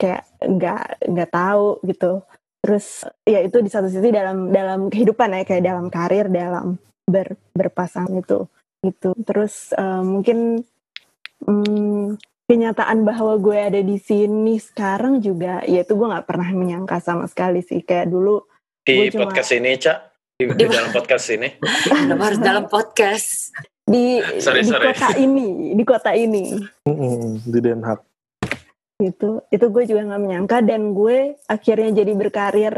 [0.00, 2.24] kayak nggak nggak tahu gitu
[2.64, 7.36] terus ya itu di satu sisi dalam dalam kehidupan ya kayak dalam karir dalam ber,
[7.52, 8.48] berpasangan itu
[8.80, 10.64] gitu terus eh, mungkin
[11.44, 12.16] hmm,
[12.48, 17.28] kenyataan bahwa gue ada di sini sekarang juga ya itu gue nggak pernah menyangka sama
[17.28, 18.40] sekali sih kayak dulu
[18.80, 19.98] Di cuma- podcast ini, Cak.
[20.40, 21.48] Di, di dalam podcast ini.
[22.16, 23.52] Harus dalam podcast?
[23.90, 24.86] di Sorry, di sorry.
[24.94, 26.44] kota ini di kota ini
[27.42, 27.98] di Den Haag.
[29.00, 29.42] Gitu.
[29.48, 32.74] Itu gue juga nggak menyangka dan gue akhirnya jadi berkarir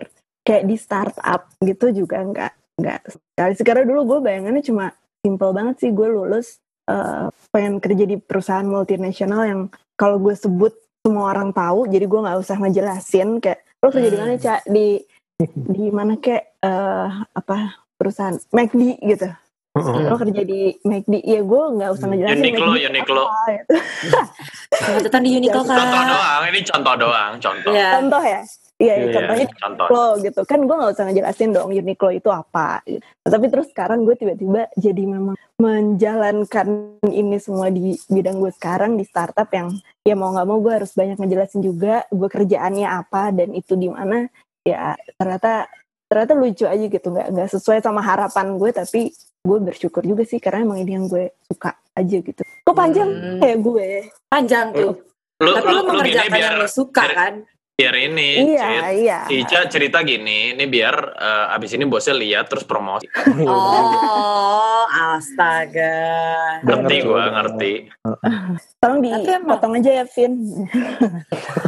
[0.46, 3.52] kayak di startup gitu juga nggak nggak sekali.
[3.58, 5.90] Sekarang dulu gue bayangannya cuma simple banget sih.
[5.90, 9.60] Gue lulus eh, pengen kerja di perusahaan multinasional yang
[9.98, 14.18] kalau gue sebut semua orang tahu jadi gue nggak usah ngejelasin kayak lo kerja di
[14.22, 14.42] mana Hmm.
[14.46, 14.86] cak di
[15.50, 17.58] di mana kayak eh, apa
[17.98, 18.38] perusahaan?
[18.54, 19.26] McD gitu
[19.72, 20.04] Mm-mm.
[20.04, 23.24] lo kerja di McD ya gue nggak usah ngejelasin Uniqlo, McD Uniqlo.
[23.24, 23.74] gitu.
[24.70, 25.76] Catatan di Uniqlo Ya, kak.
[25.80, 27.72] Contoh doang, ini contoh doang, contoh.
[27.72, 27.88] Iya.
[27.94, 28.40] contoh ya
[28.76, 29.86] iya Iya, ya, contohnya Contoh.
[29.86, 33.00] Uniqlo gitu kan gue nggak usah ngejelasin dong Uniqlo itu apa gitu.
[33.24, 36.68] tapi terus sekarang gue tiba-tiba jadi memang menjalankan
[37.06, 40.92] ini semua di bidang gue sekarang di startup yang ya mau nggak mau gue harus
[40.92, 44.26] banyak ngejelasin juga gue kerjaannya apa dan itu di mana
[44.60, 45.64] ya ternyata
[46.06, 50.38] ternyata lucu aja gitu nggak nggak sesuai sama harapan gue tapi gue bersyukur juga sih
[50.38, 53.38] karena emang ini yang gue suka aja gitu kok panjang Hmm.
[53.38, 53.88] kayak gue
[54.24, 54.96] Panjang tuh.
[55.36, 57.34] Lu, Tapi lu, lu lu mengerjakan biar, yang lo suka biar- kan?
[57.74, 58.82] biar ini, iya Cit.
[58.96, 63.04] iya Ica cerita gini, ini biar eh, abis ini bosnya lihat terus promosi.
[63.42, 65.98] Oh, astaga.
[66.62, 67.72] Ngerti gue, ngerti.
[68.78, 70.32] tolong dipotong aja ya Vin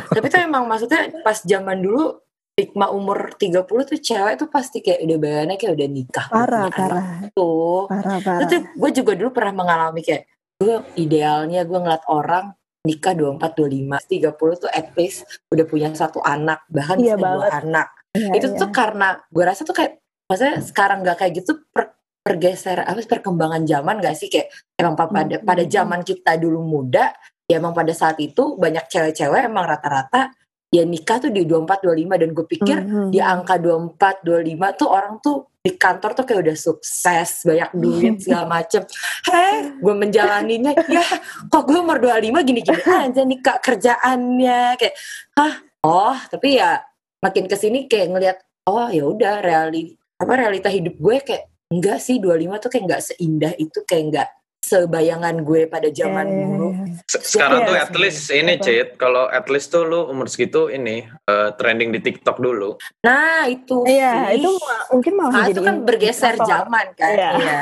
[0.09, 2.17] Tapi tuh emang maksudnya pas zaman dulu
[2.55, 6.27] stigma umur 30 tuh cewek tuh pasti kayak udah bayangannya kayak udah nikah.
[6.31, 7.81] parah punya anak parah tuh.
[7.91, 10.23] parah parah tuh gue juga dulu pernah mengalami kayak
[10.55, 12.55] gue idealnya gue ngeliat orang
[12.87, 15.19] nikah 24 25 30 tuh at least
[15.51, 17.89] udah punya satu anak bahkan Iya bisa dua anak.
[18.15, 18.59] Iya, itu iya.
[18.63, 21.91] tuh karena gue rasa tuh kayak maksudnya sekarang nggak kayak gitu per,
[22.23, 25.45] pergeser apa perkembangan zaman gak sih kayak emang pa- pada Hmm.
[25.45, 27.11] pada zaman kita dulu muda
[27.45, 30.31] ya emang pada saat itu banyak cewek-cewek emang rata-rata
[30.75, 33.09] ya nikah tuh di 24 25 dan gue pikir Mhm.
[33.09, 38.15] di angka 24 25 tuh orang tuh di kantor tuh kayak udah sukses banyak duit
[38.27, 38.83] segala macem.
[39.25, 41.05] Heh gue menjalaninya ya
[41.47, 44.77] kok gue umur 25 gini-gini aja nih kak kerjaannya?
[44.77, 44.95] Kayak
[45.35, 45.55] hah?
[45.81, 46.83] Oh tapi ya
[47.21, 51.99] makin ke sini kayak ngelihat oh ya udah reali apa realita hidup gue kayak enggak
[51.99, 54.29] sih 25 tuh kayak enggak seindah itu kayak enggak
[54.65, 56.97] sebayangan gue pada zaman Iya, iya, dulu iya.
[57.05, 58.53] Se- Sekarang Iya, tuh at least ini?
[58.57, 58.89] Cit.
[58.97, 62.81] Kalau at least tuh lu umur segitu ini eh, trending di TikTok dulu.
[63.01, 64.41] nah itu Iya, sih.
[64.41, 64.51] itu
[64.91, 67.13] mungkin malah Nah, itu kan bergeser zaman kan.
[67.13, 67.31] Iya.
[67.37, 67.61] Iya.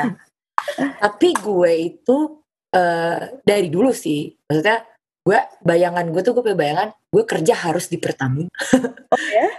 [0.97, 2.17] Tapi gue itu
[2.69, 4.81] eh, dari dulu sih, maksudnya
[5.21, 8.49] gue bayangan gue tuh gue punya bayangan gue kerja harus di Pertamina,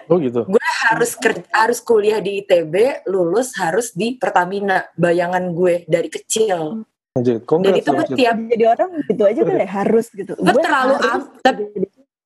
[0.08, 0.44] Oh gitu.
[0.84, 4.90] harus ker- harus kuliah di ITB, lulus harus di Pertamina.
[4.92, 6.82] Bayangan gue dari kecil.
[7.14, 10.34] Anjir, Dan itu gue tiap jadi orang gitu aja kan ya harus gitu.
[10.34, 11.70] Gue terlalu harus am- tapi-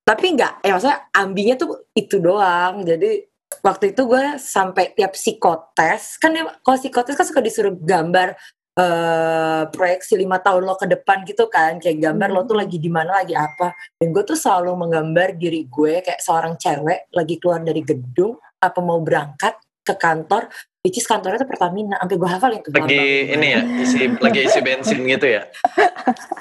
[0.01, 2.88] tapi enggak, ya maksudnya ambinya tuh itu doang.
[2.88, 3.20] Jadi
[3.61, 8.33] waktu itu gue sampai tiap psikotes, kan dia- kalau psikotes kan suka disuruh gambar
[8.79, 12.62] eh proyeksi lima tahun lo ke depan gitu kan, kayak gambar lo tuh Hmm.
[12.62, 13.74] lagi di mana lagi apa.
[13.98, 18.79] Dan gue tuh selalu menggambar diri gue kayak seorang cewek lagi keluar dari gedung apa
[18.79, 20.46] mau berangkat ke kantor,
[20.82, 22.68] which is kantornya tuh Pertamina, sampai gue hafal itu.
[22.70, 25.42] Lagi ini ya, isi lagi isi bensin gitu ya.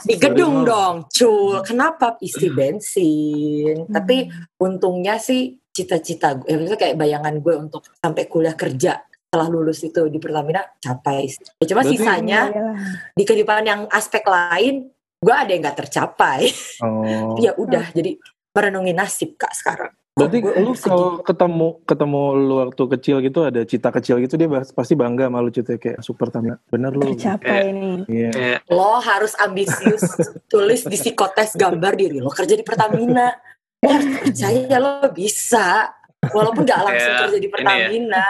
[0.06, 1.62] di gedung dong, cul.
[1.66, 3.90] Kenapa isi bensin?
[3.90, 4.30] Tapi
[4.62, 9.84] untungnya sih cita-cita gue, ya maksudnya kayak bayangan gue untuk sampai kuliah kerja setelah lulus
[9.84, 11.28] itu di Pertamina capai.
[11.62, 12.42] Ya, cuma Berarti- sisanya
[13.14, 16.50] di kehidupan yang aspek lain gue ada yang nggak tercapai.
[16.86, 17.34] Oh.
[17.46, 18.18] ya udah, jadi
[18.54, 19.94] merenungi nasib kak sekarang.
[20.18, 24.50] Berarti Gue lu kalau ketemu ketemu lu waktu kecil gitu ada cita kecil gitu dia
[24.50, 26.58] bahas- pasti bangga sama lu cita kayak super Pertamina.
[26.68, 27.14] Bener lu.
[27.14, 27.98] tercapai nih.
[28.10, 28.30] Iya.
[28.34, 30.04] Kayak lo harus ambisius
[30.50, 33.32] tulis di psikotes gambar diri lo kerja di Pertamina
[33.78, 35.94] lo harus percaya lo bisa
[36.34, 37.54] walaupun gak langsung Kayak kerja di ya.
[37.54, 38.26] Pertamina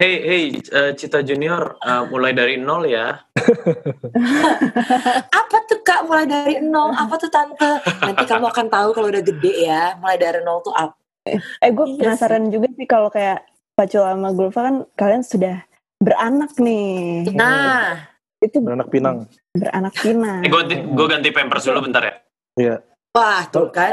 [0.00, 3.20] hey hey eh, Cita Junior eh, mulai dari nol ya.
[5.28, 7.70] apa tuh kak mulai dari nol apa tuh tante
[8.00, 10.94] nanti kamu akan tahu kalau udah gede ya mulai dari nol tuh apa
[11.26, 15.64] Eh gue Iya penasaran juga sih kalau kayak Pacul sama Gulfa kan kalian sudah
[16.02, 17.30] beranak nih.
[17.32, 18.10] nah
[18.42, 19.30] Itu Anak Pinang.
[19.54, 20.42] beranak pinang.
[20.42, 22.14] Eh, gue gue ganti pampers dulu bentar ya.
[22.58, 22.76] Iya.
[23.12, 23.92] Wah, tuh kan.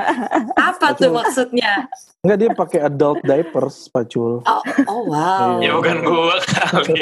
[0.68, 1.88] Apa tuh maksudnya?
[2.20, 4.44] Enggak dia pakai adult diapers, Pacul.
[4.44, 5.56] Oh, oh wow.
[5.56, 5.72] Iya.
[5.72, 7.00] Ya bukan gua kali.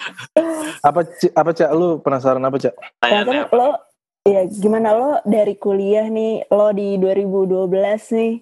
[0.88, 1.00] Apa
[1.36, 2.74] apa Cak lu penasaran apa Cak?
[2.74, 3.68] Nah, kan Tanya lo
[4.24, 8.32] ya gimana lo dari kuliah nih lo di 2012 nih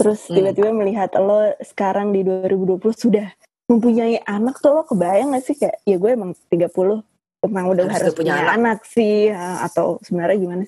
[0.00, 0.40] terus Hmm.
[0.40, 3.28] tiba-tiba melihat lo sekarang di 2020 sudah
[3.68, 7.04] mempunyai anak tuh lo kebayang gak sih kayak ya gue emang 30
[7.40, 8.78] emang udah Harus harus, punya punya, anak.
[8.82, 10.64] sih ha, atau sebenarnya gimana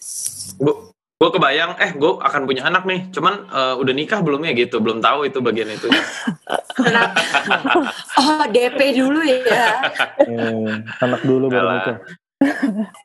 [0.60, 0.74] Gue
[1.22, 3.06] gue kebayang, eh gue akan punya anak nih.
[3.14, 5.86] Cuman eh, udah nikah belum ya gitu, belum tahu itu bagian itu.
[6.82, 7.14] Anak-
[8.18, 9.86] oh, DP dulu ya.
[10.18, 11.96] Eh, anak dulu baru nikah.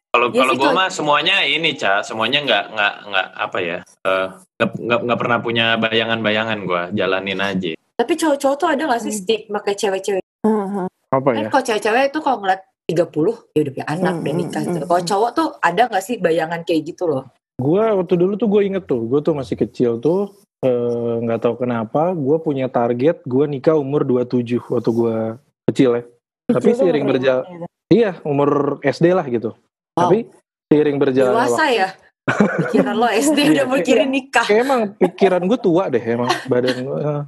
[0.07, 4.27] Kalau Ya kalau gue mah semuanya ini ca, semuanya nggak nggak nggak apa ya, eh,
[4.57, 7.71] nggak nggak nggak pernah punya bayangan-bayangan gue, jalanin aja.
[7.97, 10.21] Tapi cowok-cowok tuh ada gak sih stigma kayak cewek-cewek?
[10.45, 10.85] Haha.
[11.09, 11.49] Apa Kan ya?
[11.49, 14.61] kalau cewek-cewek itu kalau ngeliat 30, ya udah punya anak, Hmm, udah nikah.
[14.61, 14.77] hmm, gitu.
[14.85, 14.89] hmm.
[14.93, 17.23] Kalau cowok tuh ada gak sih bayangan kayak gitu loh?
[17.57, 20.29] Gue waktu dulu tuh gue inget tuh, gue tuh masih kecil tuh
[20.61, 25.17] eh, nggak tahu kenapa gue punya target gue nikah umur 27 waktu gue
[25.69, 26.03] kecil ya.
[26.47, 27.67] Tapi seiring berjalan, ya?
[27.87, 29.55] Iya umur SD lah gitu.
[29.93, 30.09] Wow.
[30.09, 30.17] Tapi
[30.67, 31.89] seiring berjalan Dewasa ya?
[32.27, 34.43] Pikiran lo SD udah mikirin nikah.
[34.43, 37.21] kayak emang pikiran gue tua deh emang badan gue eh,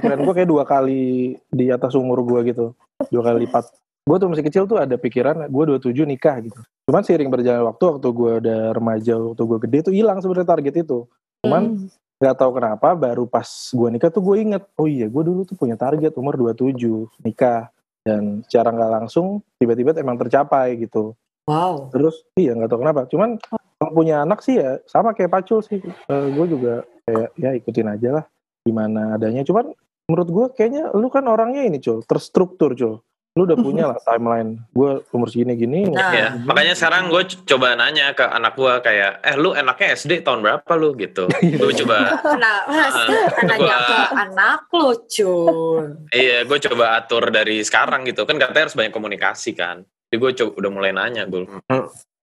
[0.00, 1.04] pikiran gue kayak dua kali
[1.52, 2.72] di atas umur gue gitu
[3.12, 3.68] dua kali lipat
[4.08, 6.56] gue tuh masih kecil tuh ada pikiran gue 27 nikah gitu
[6.88, 10.74] cuman seiring berjalan waktu waktu gue udah remaja waktu gue gede tuh hilang sebenarnya target
[10.80, 11.04] itu
[11.44, 11.92] cuman Hmm.
[12.16, 15.52] nggak tahu kenapa baru pas gue nikah tuh gue inget oh iya gue dulu tuh
[15.52, 16.80] punya target umur 27
[17.20, 17.68] nikah
[18.06, 21.18] dan secara nggak langsung tiba-tiba emang tercapai gitu.
[21.46, 21.94] Wow.
[21.94, 23.06] terus iya nggak tahu kenapa.
[23.06, 23.38] Cuman
[23.78, 25.78] kalau punya anak sih ya sama kayak pacul sih.
[26.10, 28.24] Gue juga kayak ya ikutin aja lah
[28.66, 29.46] gimana adanya.
[29.46, 29.70] Cuman
[30.10, 33.02] menurut gue kayaknya lu kan orangnya ini cul terstruktur cul
[33.36, 36.08] lu udah punya lah timeline gue umur segini gini Nah.
[36.08, 36.48] Ya, segini.
[36.48, 40.72] makanya sekarang gue coba nanya ke anak gue kayak, eh lu enaknya SD tahun berapa
[40.74, 41.28] lu gitu?
[41.60, 43.08] Gue coba, Nah, mas, Ah,
[43.44, 45.88] nanya gua- ke anak lo, Cun.
[46.10, 49.84] iya gue coba atur dari sekarang gitu kan katanya harus banyak komunikasi kan.
[50.06, 51.44] Jadi gue coba udah mulai nanya gue.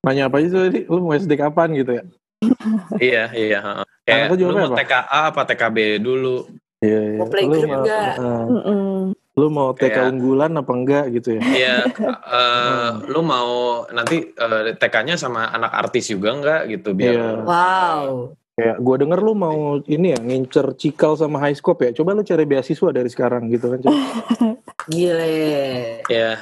[0.02, 2.04] nanya apa aja tadi lu mau SD kapan gitu ya
[3.08, 3.60] iya iya.
[3.62, 3.86] heeh.
[4.04, 4.78] Kayak lu mau apa?
[4.80, 6.44] TKA apa TKB dulu?
[6.80, 8.16] iya iya Mau playgroup nggak?
[8.18, 8.93] eh, Mm-mm.
[9.34, 11.76] Lu mau TK Kayak- unggulan apa enggak gitu ya Iya,
[12.24, 13.50] eh, lu mau
[13.90, 17.30] nanti eh, TK-nya sama anak artis juga nggak gitu biar Iya.
[17.42, 18.06] Wow.
[18.54, 21.92] Kayak gue denger lu mau ini ya ngincer cikal sama high scope ya.
[21.92, 23.82] Coba lu cari beasiswa dari sekarang gitu kan.
[24.94, 26.06] Gile.
[26.06, 26.38] ya.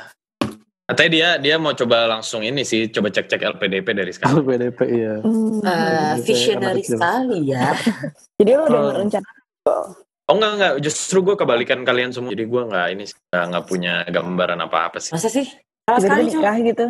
[0.84, 4.43] Katanya dia dia mau coba langsung ini sih, coba cek-cek LPDP dari sekarang.
[4.43, 5.13] Kalau PDP iya.
[5.23, 5.63] Hmm.
[5.63, 7.71] Eh, Gitu, visionary sekali ya.
[8.38, 9.23] Jadi lo udah
[9.63, 9.88] Oh.
[10.31, 12.31] Oh enggak enggak, justru gue kebalikan kalian semua.
[12.31, 15.11] Jadi gue nggak ini sih, nggak nggak punya gambaran apa-apa sih.
[15.11, 15.43] Masa sih?
[15.83, 16.85] Salah sekali, nikah gitu.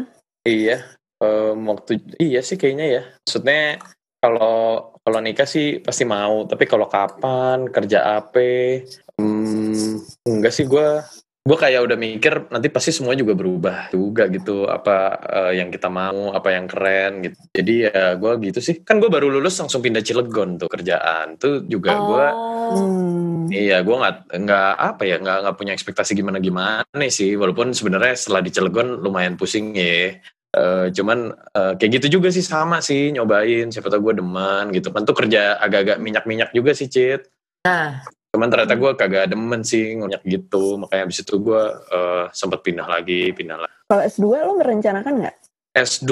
[0.46, 0.78] Iya,
[1.18, 3.04] em, waktu iya sih kayaknya ya.
[3.26, 3.82] Maksudnya
[4.22, 8.86] kalau kalau nikah sih pasti mau, tapi kalau kapan kerja apa?
[9.18, 11.02] Hmm, enggak sih gue.
[11.42, 14.70] Gue kayak udah mikir nanti pasti semua juga berubah juga gitu.
[14.70, 17.38] Apa eh, yang kita mau, apa yang keren gitu.
[17.58, 18.86] Jadi ya gue gitu sih.
[18.86, 21.42] Kan gue baru lulus langsung pindah Cilegon tuh kerjaan.
[21.42, 22.28] Tuh juga gue
[22.72, 22.78] Oh.
[22.78, 23.31] Hmm.
[23.52, 27.36] Iya, gue nggak nggak apa ya nggak nggak punya ekspektasi gimana gimana sih.
[27.36, 30.16] Walaupun sebenarnya setelah di Cilegon lumayan pusing ya.
[30.52, 33.68] Eh, cuman eh, kayak gitu juga sih sama sih nyobain.
[33.68, 37.28] Siapa tahu gue demen gitu kan tuh kerja agak-agak minyak-minyak juga sih Cit.
[37.68, 40.80] Nah, Cuman ternyata gue kagak demen sih minyak gitu.
[40.80, 43.76] Makanya abis itu gue eh, sempat pindah lagi, pindah lagi.
[43.92, 45.36] Kalau S2 lo merencanakan nggak?
[45.72, 46.12] S2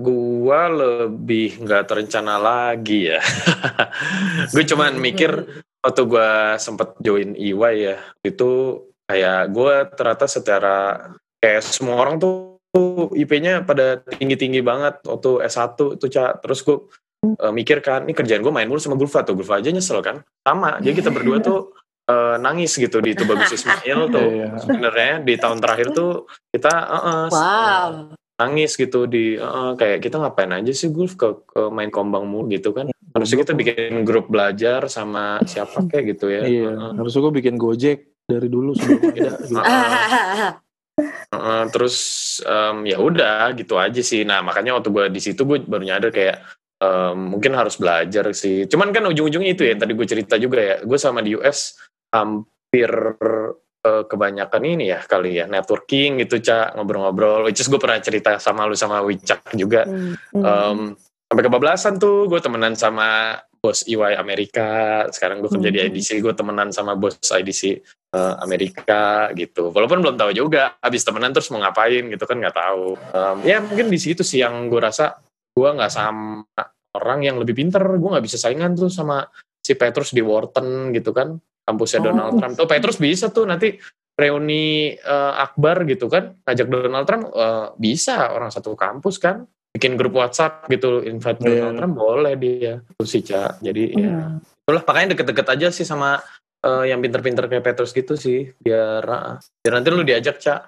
[0.00, 3.20] gua lebih nggak terencana lagi ya.
[4.52, 5.44] gue cuman mikir
[5.82, 8.50] waktu gua sempet join EY ya, itu
[9.10, 10.76] kayak gua ternyata secara
[11.42, 12.52] kayak semua orang tuh
[13.12, 16.40] IP-nya pada tinggi-tinggi banget waktu S1 tuh Cak.
[16.40, 16.78] Terus gue
[17.52, 19.36] mikir kan, ini kerjaan gue main mulu sama Gulfa tuh.
[19.36, 20.24] Gulfa aja nyesel kan.
[20.40, 21.76] Sama, jadi kita berdua tuh
[22.08, 24.28] eh, nangis gitu di Tubagus Ismail tuh.
[24.32, 24.48] Iya.
[24.56, 27.90] Sebenarnya di tahun terakhir tuh kita eh, eh, wow.
[28.40, 32.48] nangis gitu di "Eh, kayak kita ngapain aja sih Gulf ke, ke main kombang mulu
[32.48, 36.70] gitu kan harusnya kita bikin grup belajar sama siapa kayak gitu ya Iya.
[36.72, 36.90] Heeh.
[36.96, 39.12] Harusnya gue bikin Gojek dari dulu sebelum ada.
[39.12, 39.54] gitu.
[39.56, 40.52] Heeh.
[41.32, 41.96] Heeh, terus
[42.44, 46.12] em, ya udah gitu aja sih nah makanya waktu gue di situ gue baru nyadar
[46.12, 46.36] kayak
[46.78, 50.76] em, mungkin harus belajar sih cuman kan ujung-ujungnya itu ya tadi gue cerita juga ya
[50.84, 51.80] gue sama di US
[52.12, 52.92] hampir
[53.82, 58.36] eh, kebanyakan ini ya kali ya networking gitu cak ngobrol-ngobrol which is gue pernah cerita
[58.36, 60.12] sama lu sama Wicak juga Hmm.
[60.36, 60.78] Em,
[61.32, 65.08] sampai kebablasan tuh gue temenan sama bos EY Amerika.
[65.08, 65.88] Sekarang gue kerja di Hmm.
[65.88, 67.80] IDC gue temenan sama bos IDC
[68.12, 69.72] eh, Amerika gitu.
[69.72, 73.00] Walaupun belum tahu juga habis temenan terus mau ngapain gitu kan nggak tahu.
[73.16, 75.16] Em, ya mungkin di situ sih yang gue rasa
[75.56, 76.44] gue nggak sama
[77.00, 77.80] orang yang lebih pinter.
[77.80, 79.24] Gue nggak bisa saingan tuh sama
[79.64, 81.32] si Petrus di Wharton gitu kan
[81.64, 82.06] kampusnya Oh.
[82.12, 82.52] Donald Trump.
[82.60, 83.72] Tuh Petrus bisa tuh nanti
[84.12, 89.96] reuni eh, akbar gitu kan ngajak Donald Trump eh, bisa orang satu kampus kan bikin
[89.96, 91.48] grup WhatsApp gitu invite Iya.
[91.48, 94.36] Donald Trump boleh dia tuh sih Ca jadi ya Hmm.
[94.62, 96.20] itulah makanya deket-deket aja sih sama
[96.60, 100.62] eh, yang pinter-pinter kayak Petrus gitu sih biar ah, biar nanti lu diajak Ca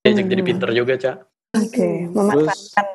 [0.00, 0.50] diajak jadi Hmm.
[0.50, 1.14] pinter juga Ca
[1.50, 2.86] Oke, Terus memanfaatkan.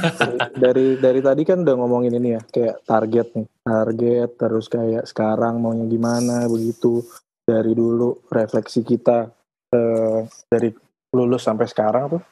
[0.62, 5.60] dari dari tadi kan udah ngomongin ini ya kayak target nih target terus kayak sekarang
[5.60, 7.04] maunya gimana begitu
[7.42, 9.28] dari dulu refleksi kita
[9.68, 10.72] eh, dari
[11.12, 12.22] lulus sampai sekarang tuh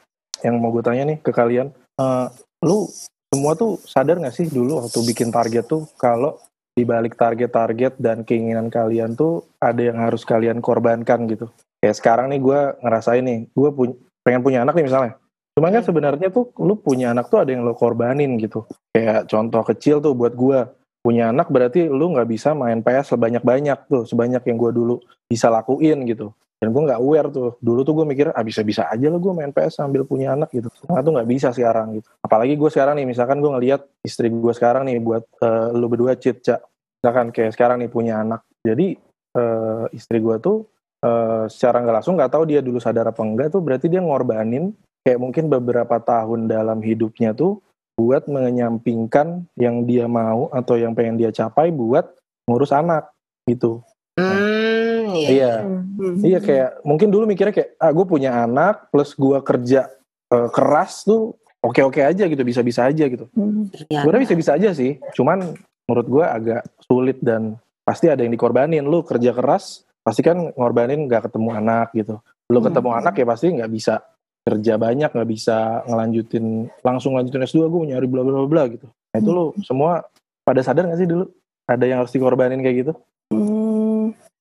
[0.41, 2.27] yang mau gue tanya nih ke kalian eh,
[2.65, 2.89] lu
[3.29, 6.39] semua tuh sadar gak sih dulu waktu bikin target tuh kalau
[6.73, 12.31] di balik target-target dan keinginan kalian tuh ada yang harus kalian korbankan gitu kayak sekarang
[12.31, 15.13] nih gue ngerasain nih gue pun pengen punya anak nih misalnya
[15.59, 18.63] Cuman kan sebenarnya tuh lu punya anak tuh ada yang lo korbanin gitu.
[18.95, 20.71] Kayak contoh kecil tuh buat gua
[21.03, 25.51] punya anak berarti lu nggak bisa main PS sebanyak-banyak tuh, sebanyak yang gua dulu bisa
[25.51, 26.31] lakuin gitu.
[26.59, 27.55] Dan gua nggak aware tuh.
[27.63, 30.67] Dulu tuh gue mikir, ah bisa-bisa aja lah gue main PS sambil punya anak gitu.
[30.91, 32.07] Nah tuh nggak bisa sekarang gitu.
[32.19, 36.19] Apalagi gue sekarang nih, misalkan gue ngelihat istri gue sekarang nih buat eh, lu berdua
[36.19, 36.59] cheat, Cak.
[36.99, 38.43] Misalkan kayak sekarang nih punya anak.
[38.59, 38.99] Jadi
[39.39, 40.67] eh, istri gue tuh
[40.99, 44.75] eh, secara nggak langsung nggak tahu dia dulu sadar apa enggak tuh berarti dia ngorbanin
[45.07, 47.63] kayak mungkin beberapa tahun dalam hidupnya tuh
[47.99, 52.07] buat menyampingkan yang dia mau atau yang pengen dia capai buat
[52.47, 53.11] ngurus anak
[53.43, 53.83] gitu.
[54.15, 54.68] Hmm,
[55.11, 55.29] iya.
[55.29, 56.15] Iya, Hmm.
[56.21, 59.89] iya kayak mungkin dulu mikirnya kayak ah gue punya anak plus gue kerja
[60.29, 63.25] eh, keras tuh oke-oke aja gitu, bisa-bisa aja gitu.
[63.33, 63.67] Hmm.
[63.73, 68.85] Sebenarnya bisa-bisa aja sih, cuman menurut gue agak sulit dan pasti ada yang dikorbanin.
[68.85, 72.21] Lu kerja keras, pasti kan ngorbanin nggak ketemu anak gitu.
[72.47, 72.67] Lu Hmm.
[72.69, 73.99] ketemu anak ya pasti nggak bisa
[74.39, 76.45] kerja banyak, nggak bisa ngelanjutin
[76.79, 78.85] langsung lanjutin S2 gue nyari bla bla bla gitu.
[78.85, 80.05] Nah itu lu semua
[80.41, 81.25] pada sadar nggak sih dulu
[81.65, 82.93] ada yang harus dikorbanin kayak gitu?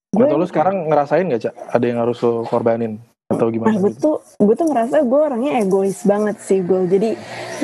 [0.08, 1.54] Gue, Atau lu sekarang ngerasain nggak cak?
[1.68, 2.96] Ada yang harus lu korbanin
[3.28, 3.76] atau nah gimana?
[3.76, 4.00] gue gitu?
[4.00, 7.10] tuh gue tuh ngerasa gue orangnya egois banget sih gue jadi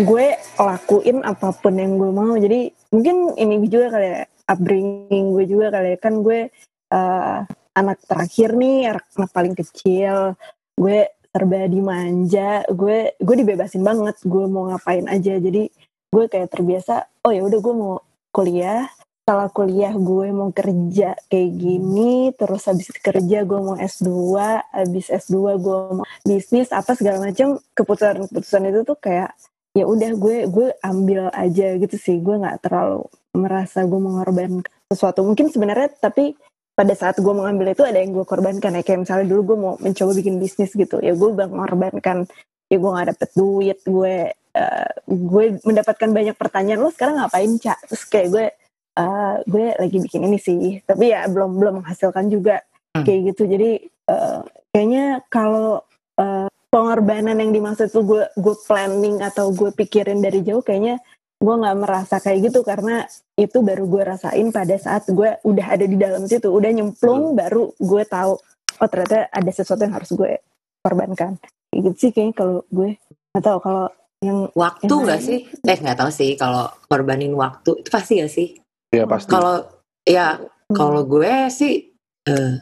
[0.04, 0.26] gue
[0.60, 5.72] lakuin apa pun yang gue mau jadi mungkin ini juga kali ya upbringing gue juga
[5.72, 6.52] kali ya kan gue
[6.92, 7.38] eh,
[7.74, 10.36] anak terakhir nih anak, anak paling kecil
[10.76, 15.72] gue serba dimanja gue gue dibebasin banget gue mau ngapain aja jadi
[16.12, 18.84] gue kayak terbiasa oh ya udah gue mau kuliah
[19.24, 24.12] setelah kuliah gue mau kerja kayak gini terus habis kerja gue mau S2
[24.68, 29.32] habis S2 gue mau bisnis apa segala macam keputusan-keputusan itu tuh kayak
[29.74, 32.20] ya udah gue gue ambil aja gitu sih.
[32.22, 35.26] Gue nggak terlalu merasa gue mengorbankan sesuatu.
[35.26, 36.38] Mungkin sebenarnya tapi
[36.76, 38.82] pada saat gue mengambil itu ada yang gue korbankan ya.
[38.86, 42.28] Kayak misalnya dulu gue mau mencoba bikin bisnis gitu ya gue mengorbankan
[42.70, 47.78] ya gue nggak dapet duit gue eh, gue mendapatkan banyak pertanyaan lo sekarang ngapain cak
[47.90, 48.44] terus kayak gue
[48.94, 52.62] eh, gue lagi bikin ini sih tapi ya belum belum menghasilkan juga
[52.94, 53.02] Hmm.
[53.02, 53.42] kayak gitu.
[53.50, 54.40] Jadi eh,
[54.70, 55.82] kayaknya kalau
[56.14, 61.02] eh, pengorbanan yang dimaksud tuh gue gue planning atau gue pikirin dari jauh kayaknya
[61.42, 62.62] gue nggak merasa kayak gitu.
[62.62, 63.02] Karena
[63.34, 66.46] itu baru gue rasain pada saat gue udah ada di dalam situ.
[66.54, 68.38] Udah nyemplung baru gue tahu
[68.74, 70.38] oh ternyata ada sesuatu yang harus gue
[70.78, 71.34] korbankan.
[71.74, 72.94] Kayak gitu sih kayaknya kalau gue.
[73.34, 73.90] Atau kalau
[74.22, 75.38] yang Waktu nggak sih?
[75.66, 77.82] Eh nggak tahu sih kalau korbanin waktu.
[77.82, 78.54] Itu pasti ya sih.
[78.94, 79.30] Iya pasti.
[79.34, 79.66] Kalau
[80.06, 80.76] ya Hmm.
[80.76, 81.92] kalau gue sih
[82.24, 82.52] eh,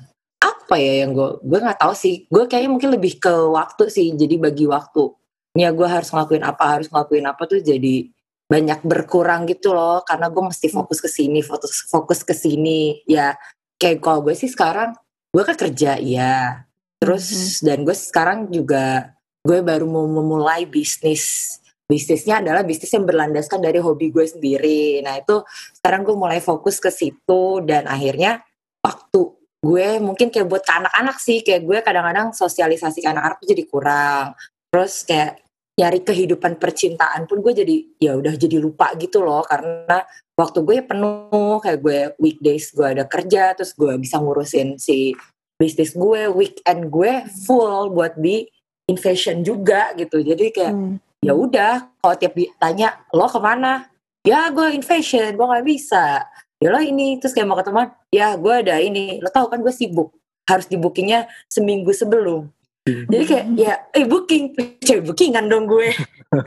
[0.42, 2.26] apa ya yang gue gue nggak tahu sih.
[2.26, 4.10] Gue kayaknya mungkin lebih ke waktu sih.
[4.12, 5.06] Jadi bagi waktu.
[5.54, 8.08] Ya gue harus ngelakuin apa harus ngelakuin apa tuh jadi
[8.50, 10.02] banyak berkurang gitu loh.
[10.02, 13.06] Karena gue mesti fokus ke sini, fokus fokus ke sini.
[13.06, 13.38] Ya
[13.78, 14.98] kayak kalau gue sih sekarang
[15.30, 16.66] gue kan kerja ya.
[16.98, 19.14] Terus dan gue sekarang juga
[19.46, 25.02] gue baru mau memulai bisnis bisnisnya adalah bisnis yang berlandaskan dari hobi gue sendiri.
[25.04, 25.44] Nah itu
[25.76, 28.40] sekarang gue mulai fokus ke situ dan akhirnya
[28.80, 29.20] waktu
[29.62, 34.26] gue mungkin kayak buat anak-anak sih kayak gue kadang-kadang sosialisasi ke anak-anak tuh jadi kurang.
[34.72, 40.04] Terus kayak nyari kehidupan percintaan pun gue jadi ya udah jadi lupa gitu loh karena
[40.36, 45.16] waktu gue penuh kayak gue weekdays gue ada kerja terus gue bisa ngurusin si
[45.56, 48.44] bisnis gue weekend gue full buat di
[48.84, 50.96] in fashion juga gitu jadi kayak Hmm.
[51.22, 53.86] Ya udah kalau tiap ditanya lo ke mana?
[54.26, 56.26] Ya gue in fashion gue nggak bisa.
[56.58, 57.18] Ya lo ini.
[57.22, 59.22] Terus kayak mau ke teman ya gue ada ini.
[59.22, 60.10] Lo tahu kan gue sibuk?
[60.46, 62.50] Harus di bookingnya seminggu sebelum.
[62.82, 65.94] Jadi kayak ya eh booking cewek bookingan dong gue.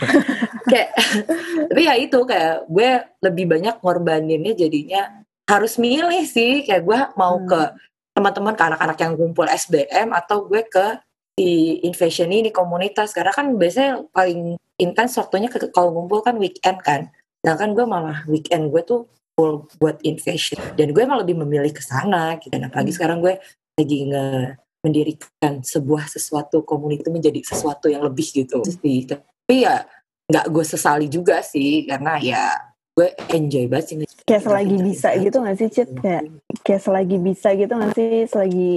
[0.71, 0.97] Kayak
[1.69, 2.89] tapi ya itu kayak gue
[3.21, 6.67] lebih banyak ngorbaninnya jadinya harus milih sih.
[6.67, 7.47] Kayak gue mau Hmm.
[7.47, 7.61] ke
[8.17, 10.99] teman-teman ke anak-anak yang kumpul SBM atau gue ke
[11.35, 13.11] di Infashion ini komunitas.
[13.11, 17.11] Karena kan biasanya paling intens waktunya ke kalau ngumpul kan weekend kan.
[17.43, 19.05] Sedangkan gue malah weekend gue tuh
[19.35, 22.55] full buat invasion dan gue emang lebih memilih ke sana gitu.
[22.55, 23.35] Dan apalagi sekarang gue
[23.75, 24.27] lagi nge
[24.85, 29.03] mendirikan sebuah sesuatu komunitas menjadi sesuatu yang lebih gitu sih.
[29.05, 29.83] Tapi ya
[30.31, 31.83] nggak gue sesali juga sih.
[31.85, 32.55] Karena ya
[32.95, 33.95] gue enjoy banget sih.
[34.23, 35.89] Kayak selagi bisa gitu gak sih Cit?
[35.99, 36.23] Kayak
[36.63, 38.25] kayak selagi bisa gitu gak sih?
[38.31, 38.71] Selagi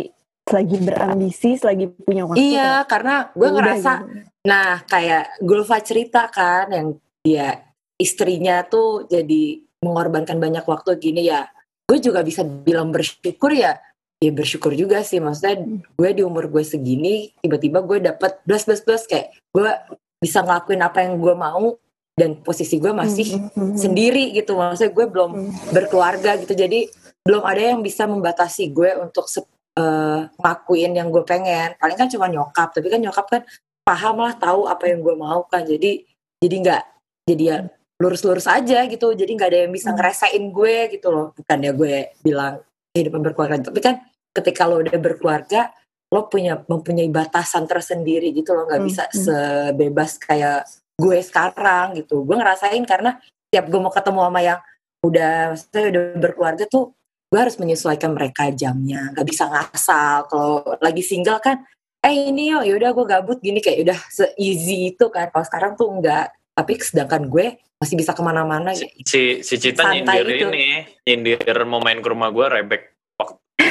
[0.48, 4.16] selagi berambisi selagi punya waktu iya karena gue ya ngerasa gitu.
[4.48, 7.68] nah kayak Gulfa cerita kan yang dia
[7.98, 11.46] istrinya tuh jadi mengorbankan banyak waktu gini ya.
[11.84, 13.78] Gue juga bisa bilang bersyukur ya.
[14.18, 15.18] Ya bersyukur juga sih.
[15.18, 19.70] Maksudnya gue di umur gue segini tiba-tiba gue dapet plus plus plus kayak gue
[20.18, 21.78] bisa ngelakuin apa yang gue mau
[22.14, 23.78] dan posisi gue masih Hmm, hmm, hmm.
[23.78, 24.54] sendiri gitu.
[24.54, 25.50] Maksudnya gue belum Hmm.
[25.70, 26.54] berkeluarga gitu.
[26.54, 26.90] Jadi
[27.22, 29.46] belum ada yang bisa membatasi gue untuk se-
[29.78, 31.78] eh, ngelakuin yang gue pengen.
[31.78, 33.42] Paling kan cuma nyokap tapi kan nyokap kan
[33.86, 36.02] paham lah tahu apa yang gue mau kan jadi
[36.42, 36.82] jadi nggak
[37.30, 37.58] jadi ya
[38.02, 39.14] lurus-lurus aja gitu.
[39.14, 39.96] Jadi nggak ada yang bisa Hmm.
[39.98, 41.26] ngerasain gue gitu loh.
[41.38, 42.60] Bukannya gue bilang
[42.94, 44.02] kehidupan berkeluarga tapi kan
[44.34, 45.70] ketika lo udah berkeluarga
[46.08, 49.18] lo punya mempunyai batasan tersendiri gitu lo nggak Hmm, bisa hmm.
[49.18, 50.64] sebebas kayak
[50.98, 52.24] gue sekarang gitu.
[52.26, 53.20] Gue ngerasain karena
[53.52, 54.60] tiap gue mau ketemu sama yang
[54.98, 56.97] udah maksudnya udah berkeluarga tuh
[57.28, 59.12] gue harus menyesuaikan mereka jamnya.
[59.12, 60.24] Nggak bisa ngasal.
[60.26, 61.60] Kalau lagi single kan
[61.98, 63.60] eh ini yo yaudah gue gabut gini.
[63.60, 65.28] Kayak udah se easy itu kan.
[65.28, 67.46] Kalau sekarang tuh enggak tapi sedangkan gue
[67.78, 68.90] masih bisa ke mana-mana ya.
[69.06, 70.48] si si Cita Santai nyindir itu.
[70.50, 70.66] ini
[71.06, 72.82] nyindir mau main ke rumah gue rebek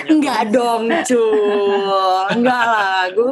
[0.08, 2.32] enggak dong cuy.
[2.32, 3.12] Enggak lah.
[3.12, 3.28] Gue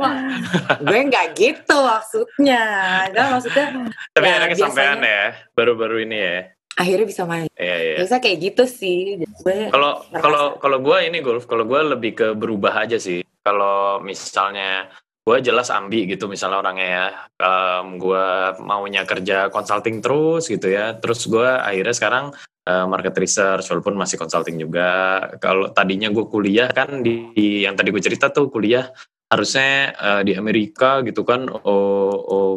[0.83, 2.63] gue enggak gitu maksudnya.
[3.07, 3.65] Enggak maksudnya
[4.11, 5.23] tapi Ya, kesampean biasanya- ya
[5.55, 6.37] baru-baru ini ya
[6.75, 9.23] akhirnya bisa main iya iya biasa kayak gitu sih
[9.71, 13.23] Kalau kalau kalau gue ini golf, kalau gue lebih ke berubah aja sih.
[13.41, 14.89] Kalau misalnya
[15.21, 17.07] gue jelas ambi gitu misalnya orangnya ya,
[17.37, 18.25] Em, gue
[18.61, 20.97] maunya kerja consulting terus gitu ya.
[20.97, 22.25] Terus gue akhirnya sekarang
[22.65, 25.21] eh, market research walaupun masih consulting juga.
[25.37, 28.89] Kalau tadinya gue kuliah kan di, di- yang tadi gue cerita tuh kuliah
[29.29, 32.51] harusnya eh, di Amerika gitu kan, oh, oh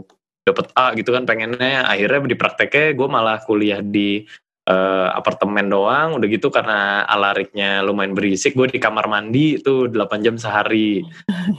[0.49, 1.85] dapet A gitu kan pengennya.
[1.85, 4.25] Akhirnya di prakteknya gue malah kuliah di
[4.65, 6.17] eh, apartemen doang.
[6.17, 11.05] Udah gitu karena alariknya lumayan berisik gue di kamar mandi itu 8 jam sehari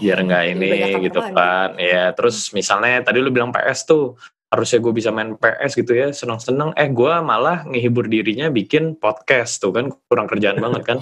[0.01, 0.69] biar nggak ini
[1.05, 1.37] gitu mandi.
[1.37, 1.69] kan.
[1.77, 4.17] Ya terus misalnya tadi lu bilang PS tuh
[4.49, 6.73] harusnya gue bisa main PS gitu ya seneng-seneng.
[6.73, 10.99] Eh gue malah ngehibur dirinya bikin podcast tuh kan kurang kerjaan banget kan.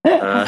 [0.00, 0.44] Eh,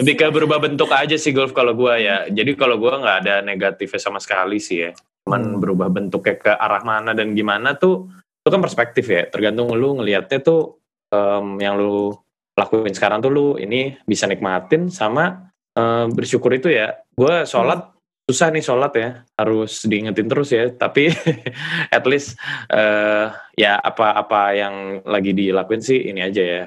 [0.00, 2.24] lebih ke berubah bentuk aja sih golf kalau gue ya.
[2.32, 4.92] Jadi kalau gue nggak ada negatifnya sama sekali sih ya
[5.26, 5.58] cuman Hmm.
[5.58, 8.06] berubah bentuknya ke arah mana dan gimana tuh
[8.46, 9.26] itu kan perspektif ya.
[9.26, 10.78] Tergantung lu ngelihatnya tuh
[11.10, 12.14] em, yang lu
[12.54, 16.94] lakuin sekarang tuh lu ini bisa nikmatin sama em, bersyukur itu ya.
[17.18, 17.90] Gue sholat
[18.30, 20.70] susah nih sholat ya harus diingetin terus ya.
[20.70, 21.10] Tapi
[21.96, 22.38] at least
[22.70, 23.26] eh,
[23.58, 26.62] ya apa-apa yang lagi dilakuin sih ini aja ya.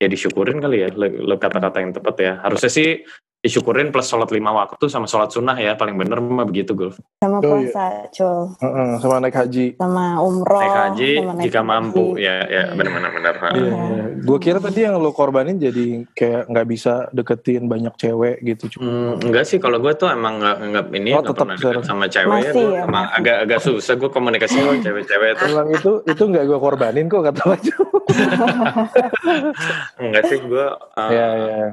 [0.00, 2.32] Ya disyukurin kali ya le kata-kata yang tepat ya.
[2.40, 3.04] Harusnya sih
[3.40, 7.38] disyukurin plus sholat lima waktu sama sholat sunnah ya paling bener mah begitu Gulf sama
[7.38, 7.70] Oh, iya.
[7.70, 9.66] puasa cul Heeh, sama naik haji.
[9.74, 11.68] sama umroh naik haji sama naik jika haji.
[11.68, 14.04] mampu ya ya benar-benar benar Iya, iya.
[14.18, 18.64] Gue kira tadi yang lo korbanin jadi kayak nggak bisa deketin banyak cewek gitu.
[18.68, 22.04] Cuma Hmm, enggak sih kalau gue tuh emang nggak nggak ini Oh, tetap pernah sama
[22.06, 26.22] cewek Masih ya, emang agak agak susah gue komunikasi sama cewek-cewek itu Emang itu itu
[26.24, 27.74] nggak gue korbanin kok kata Baju.
[30.02, 31.68] enggak sih gue uh, Iya iya.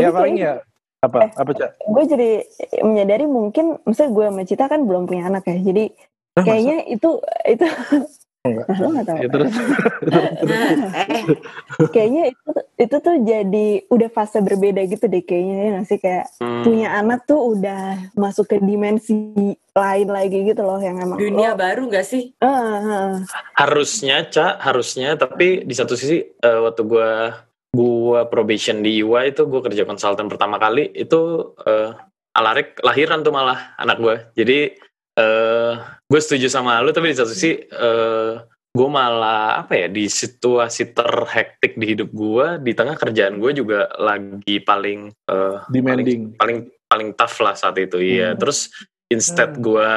[0.00, 0.52] Ya paling ya
[1.02, 1.70] apa apa cak?
[1.82, 2.30] gue jadi
[2.86, 5.90] menyadari mungkin misalnya gue sama Cita kan belum punya anak ya jadi
[6.38, 7.10] Hah, kayaknya itu
[7.44, 7.66] itu
[8.42, 8.66] Enggak.
[8.70, 9.52] nah, lo nggak tahu Ya, terus
[11.14, 11.22] eh
[11.90, 12.50] kayaknya itu
[12.82, 15.98] itu tuh jadi udah fase berbeda gitu deh kayaknya ya nggak sih?
[16.02, 19.14] Kayak hmm, punya anak tuh udah masuk ke dimensi
[19.72, 22.34] lain lagi gitu loh yang emang dunia oh, baru gak sih?
[22.42, 23.12] Ah, ah.
[23.56, 27.10] harusnya cak harusnya tapi di satu sisi eh, waktu gue
[27.72, 31.96] gua probation di EY itu gue kerja konsultan pertama kali itu eh,
[32.32, 34.58] Alarik lahiran tuh malah anak gue jadi
[35.12, 35.72] eh
[36.08, 38.32] gue setuju sama lu tapi di satu sisi eh
[38.72, 43.84] gue malah apa ya di situasi terhektik di hidup gue di tengah kerjaan gue juga
[44.00, 46.32] lagi paling eh, demanding.
[46.40, 48.40] paling paling tough lah saat itu iya Hmm.
[48.40, 48.72] terus
[49.12, 49.60] instead Hmm.
[49.60, 49.88] gue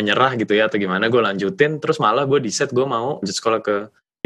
[0.00, 3.60] menyerah gitu ya atau gimana gue lanjutin terus malah gue decide gue mau lanjut sekolah
[3.64, 3.76] ke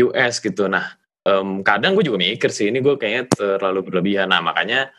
[0.03, 4.43] US gitu nah em, kadang gue juga mikir sih ini gue kayaknya terlalu berlebihan nah
[4.43, 4.91] makanya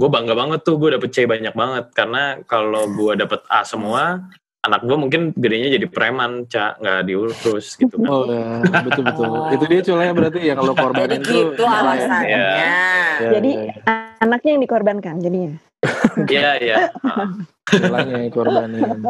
[0.00, 4.32] gue bangga banget tuh gue dapet C banyak banget karena kalau gue dapet A semua
[4.62, 9.26] anak gue mungkin gedenya jadi preman cak nggak diurus gitu kan Oh ya, betul betul.
[9.26, 9.50] Oh.
[9.50, 11.34] Itu dia culanya berarti yang lo jadi korbanin tuh.
[11.34, 11.78] gitu ya.
[11.82, 12.46] alasannya Iya.
[12.46, 13.74] Ya, Jadi ya, ya.
[14.22, 15.50] anaknya yang dikorbankan jadinya
[16.30, 16.76] iya iya
[17.66, 19.02] Culanya yang korbanin.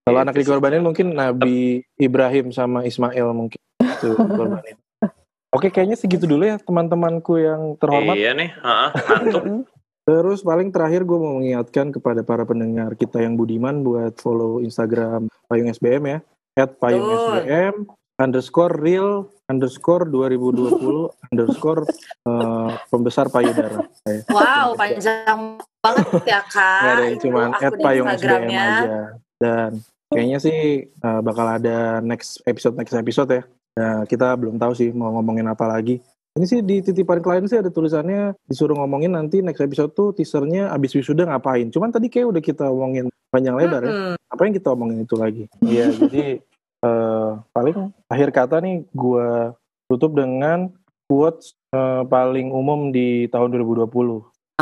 [0.00, 0.40] Kalau anak sih.
[0.42, 3.58] dikorbanin mungkin Nabi Ibrahim sama Ismail mungkin.
[3.98, 4.78] Tuh, korbanin.
[5.56, 8.14] Oke, kayaknya segitu dulu ya teman-temanku yang terhormat.
[8.14, 9.42] Iya nih, heeh, ngantuk.
[10.10, 15.30] Terus paling terakhir gue mau mengingatkan kepada para pendengar kita yang budiman buat follow Instagram
[15.46, 16.18] Payung SBM ya.
[16.58, 17.22] At Payung Betul.
[17.22, 17.74] SBM
[18.18, 21.86] underscore real underscore 2020 underscore
[22.26, 23.86] eh, pembesar payudara.
[24.26, 26.80] Wow, panjang banget ya kak.
[26.82, 28.98] Nggak ada yang cuman at Payung SBM aja.
[29.38, 29.70] Dan
[30.10, 33.42] kayaknya sih eh, bakal ada next episode next episode ya.
[33.78, 36.02] Nah, kita belum tahu sih mau ngomongin apa lagi.
[36.38, 40.70] Ini sih di titipan klien sih ada tulisannya disuruh ngomongin nanti next episode tuh teasernya
[40.70, 41.74] abis wisuda ngapain.
[41.74, 43.90] Cuman tadi kayak udah kita omongin panjang lebar ya.
[43.90, 44.14] Mm-mm.
[44.30, 45.44] Apa yang kita omongin itu lagi?
[45.58, 46.38] Iya, jadi
[46.86, 49.58] eh, paling akhir kata nih gua
[49.90, 50.70] tutup dengan
[51.10, 53.90] quotes eh, paling umum di tahun 2020.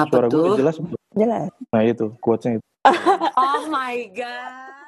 [0.01, 0.81] Apa Suara gue jelas.
[1.13, 1.53] Jelas.
[1.69, 2.67] Nah itu quotesnya itu.
[3.37, 4.79] Oh my god.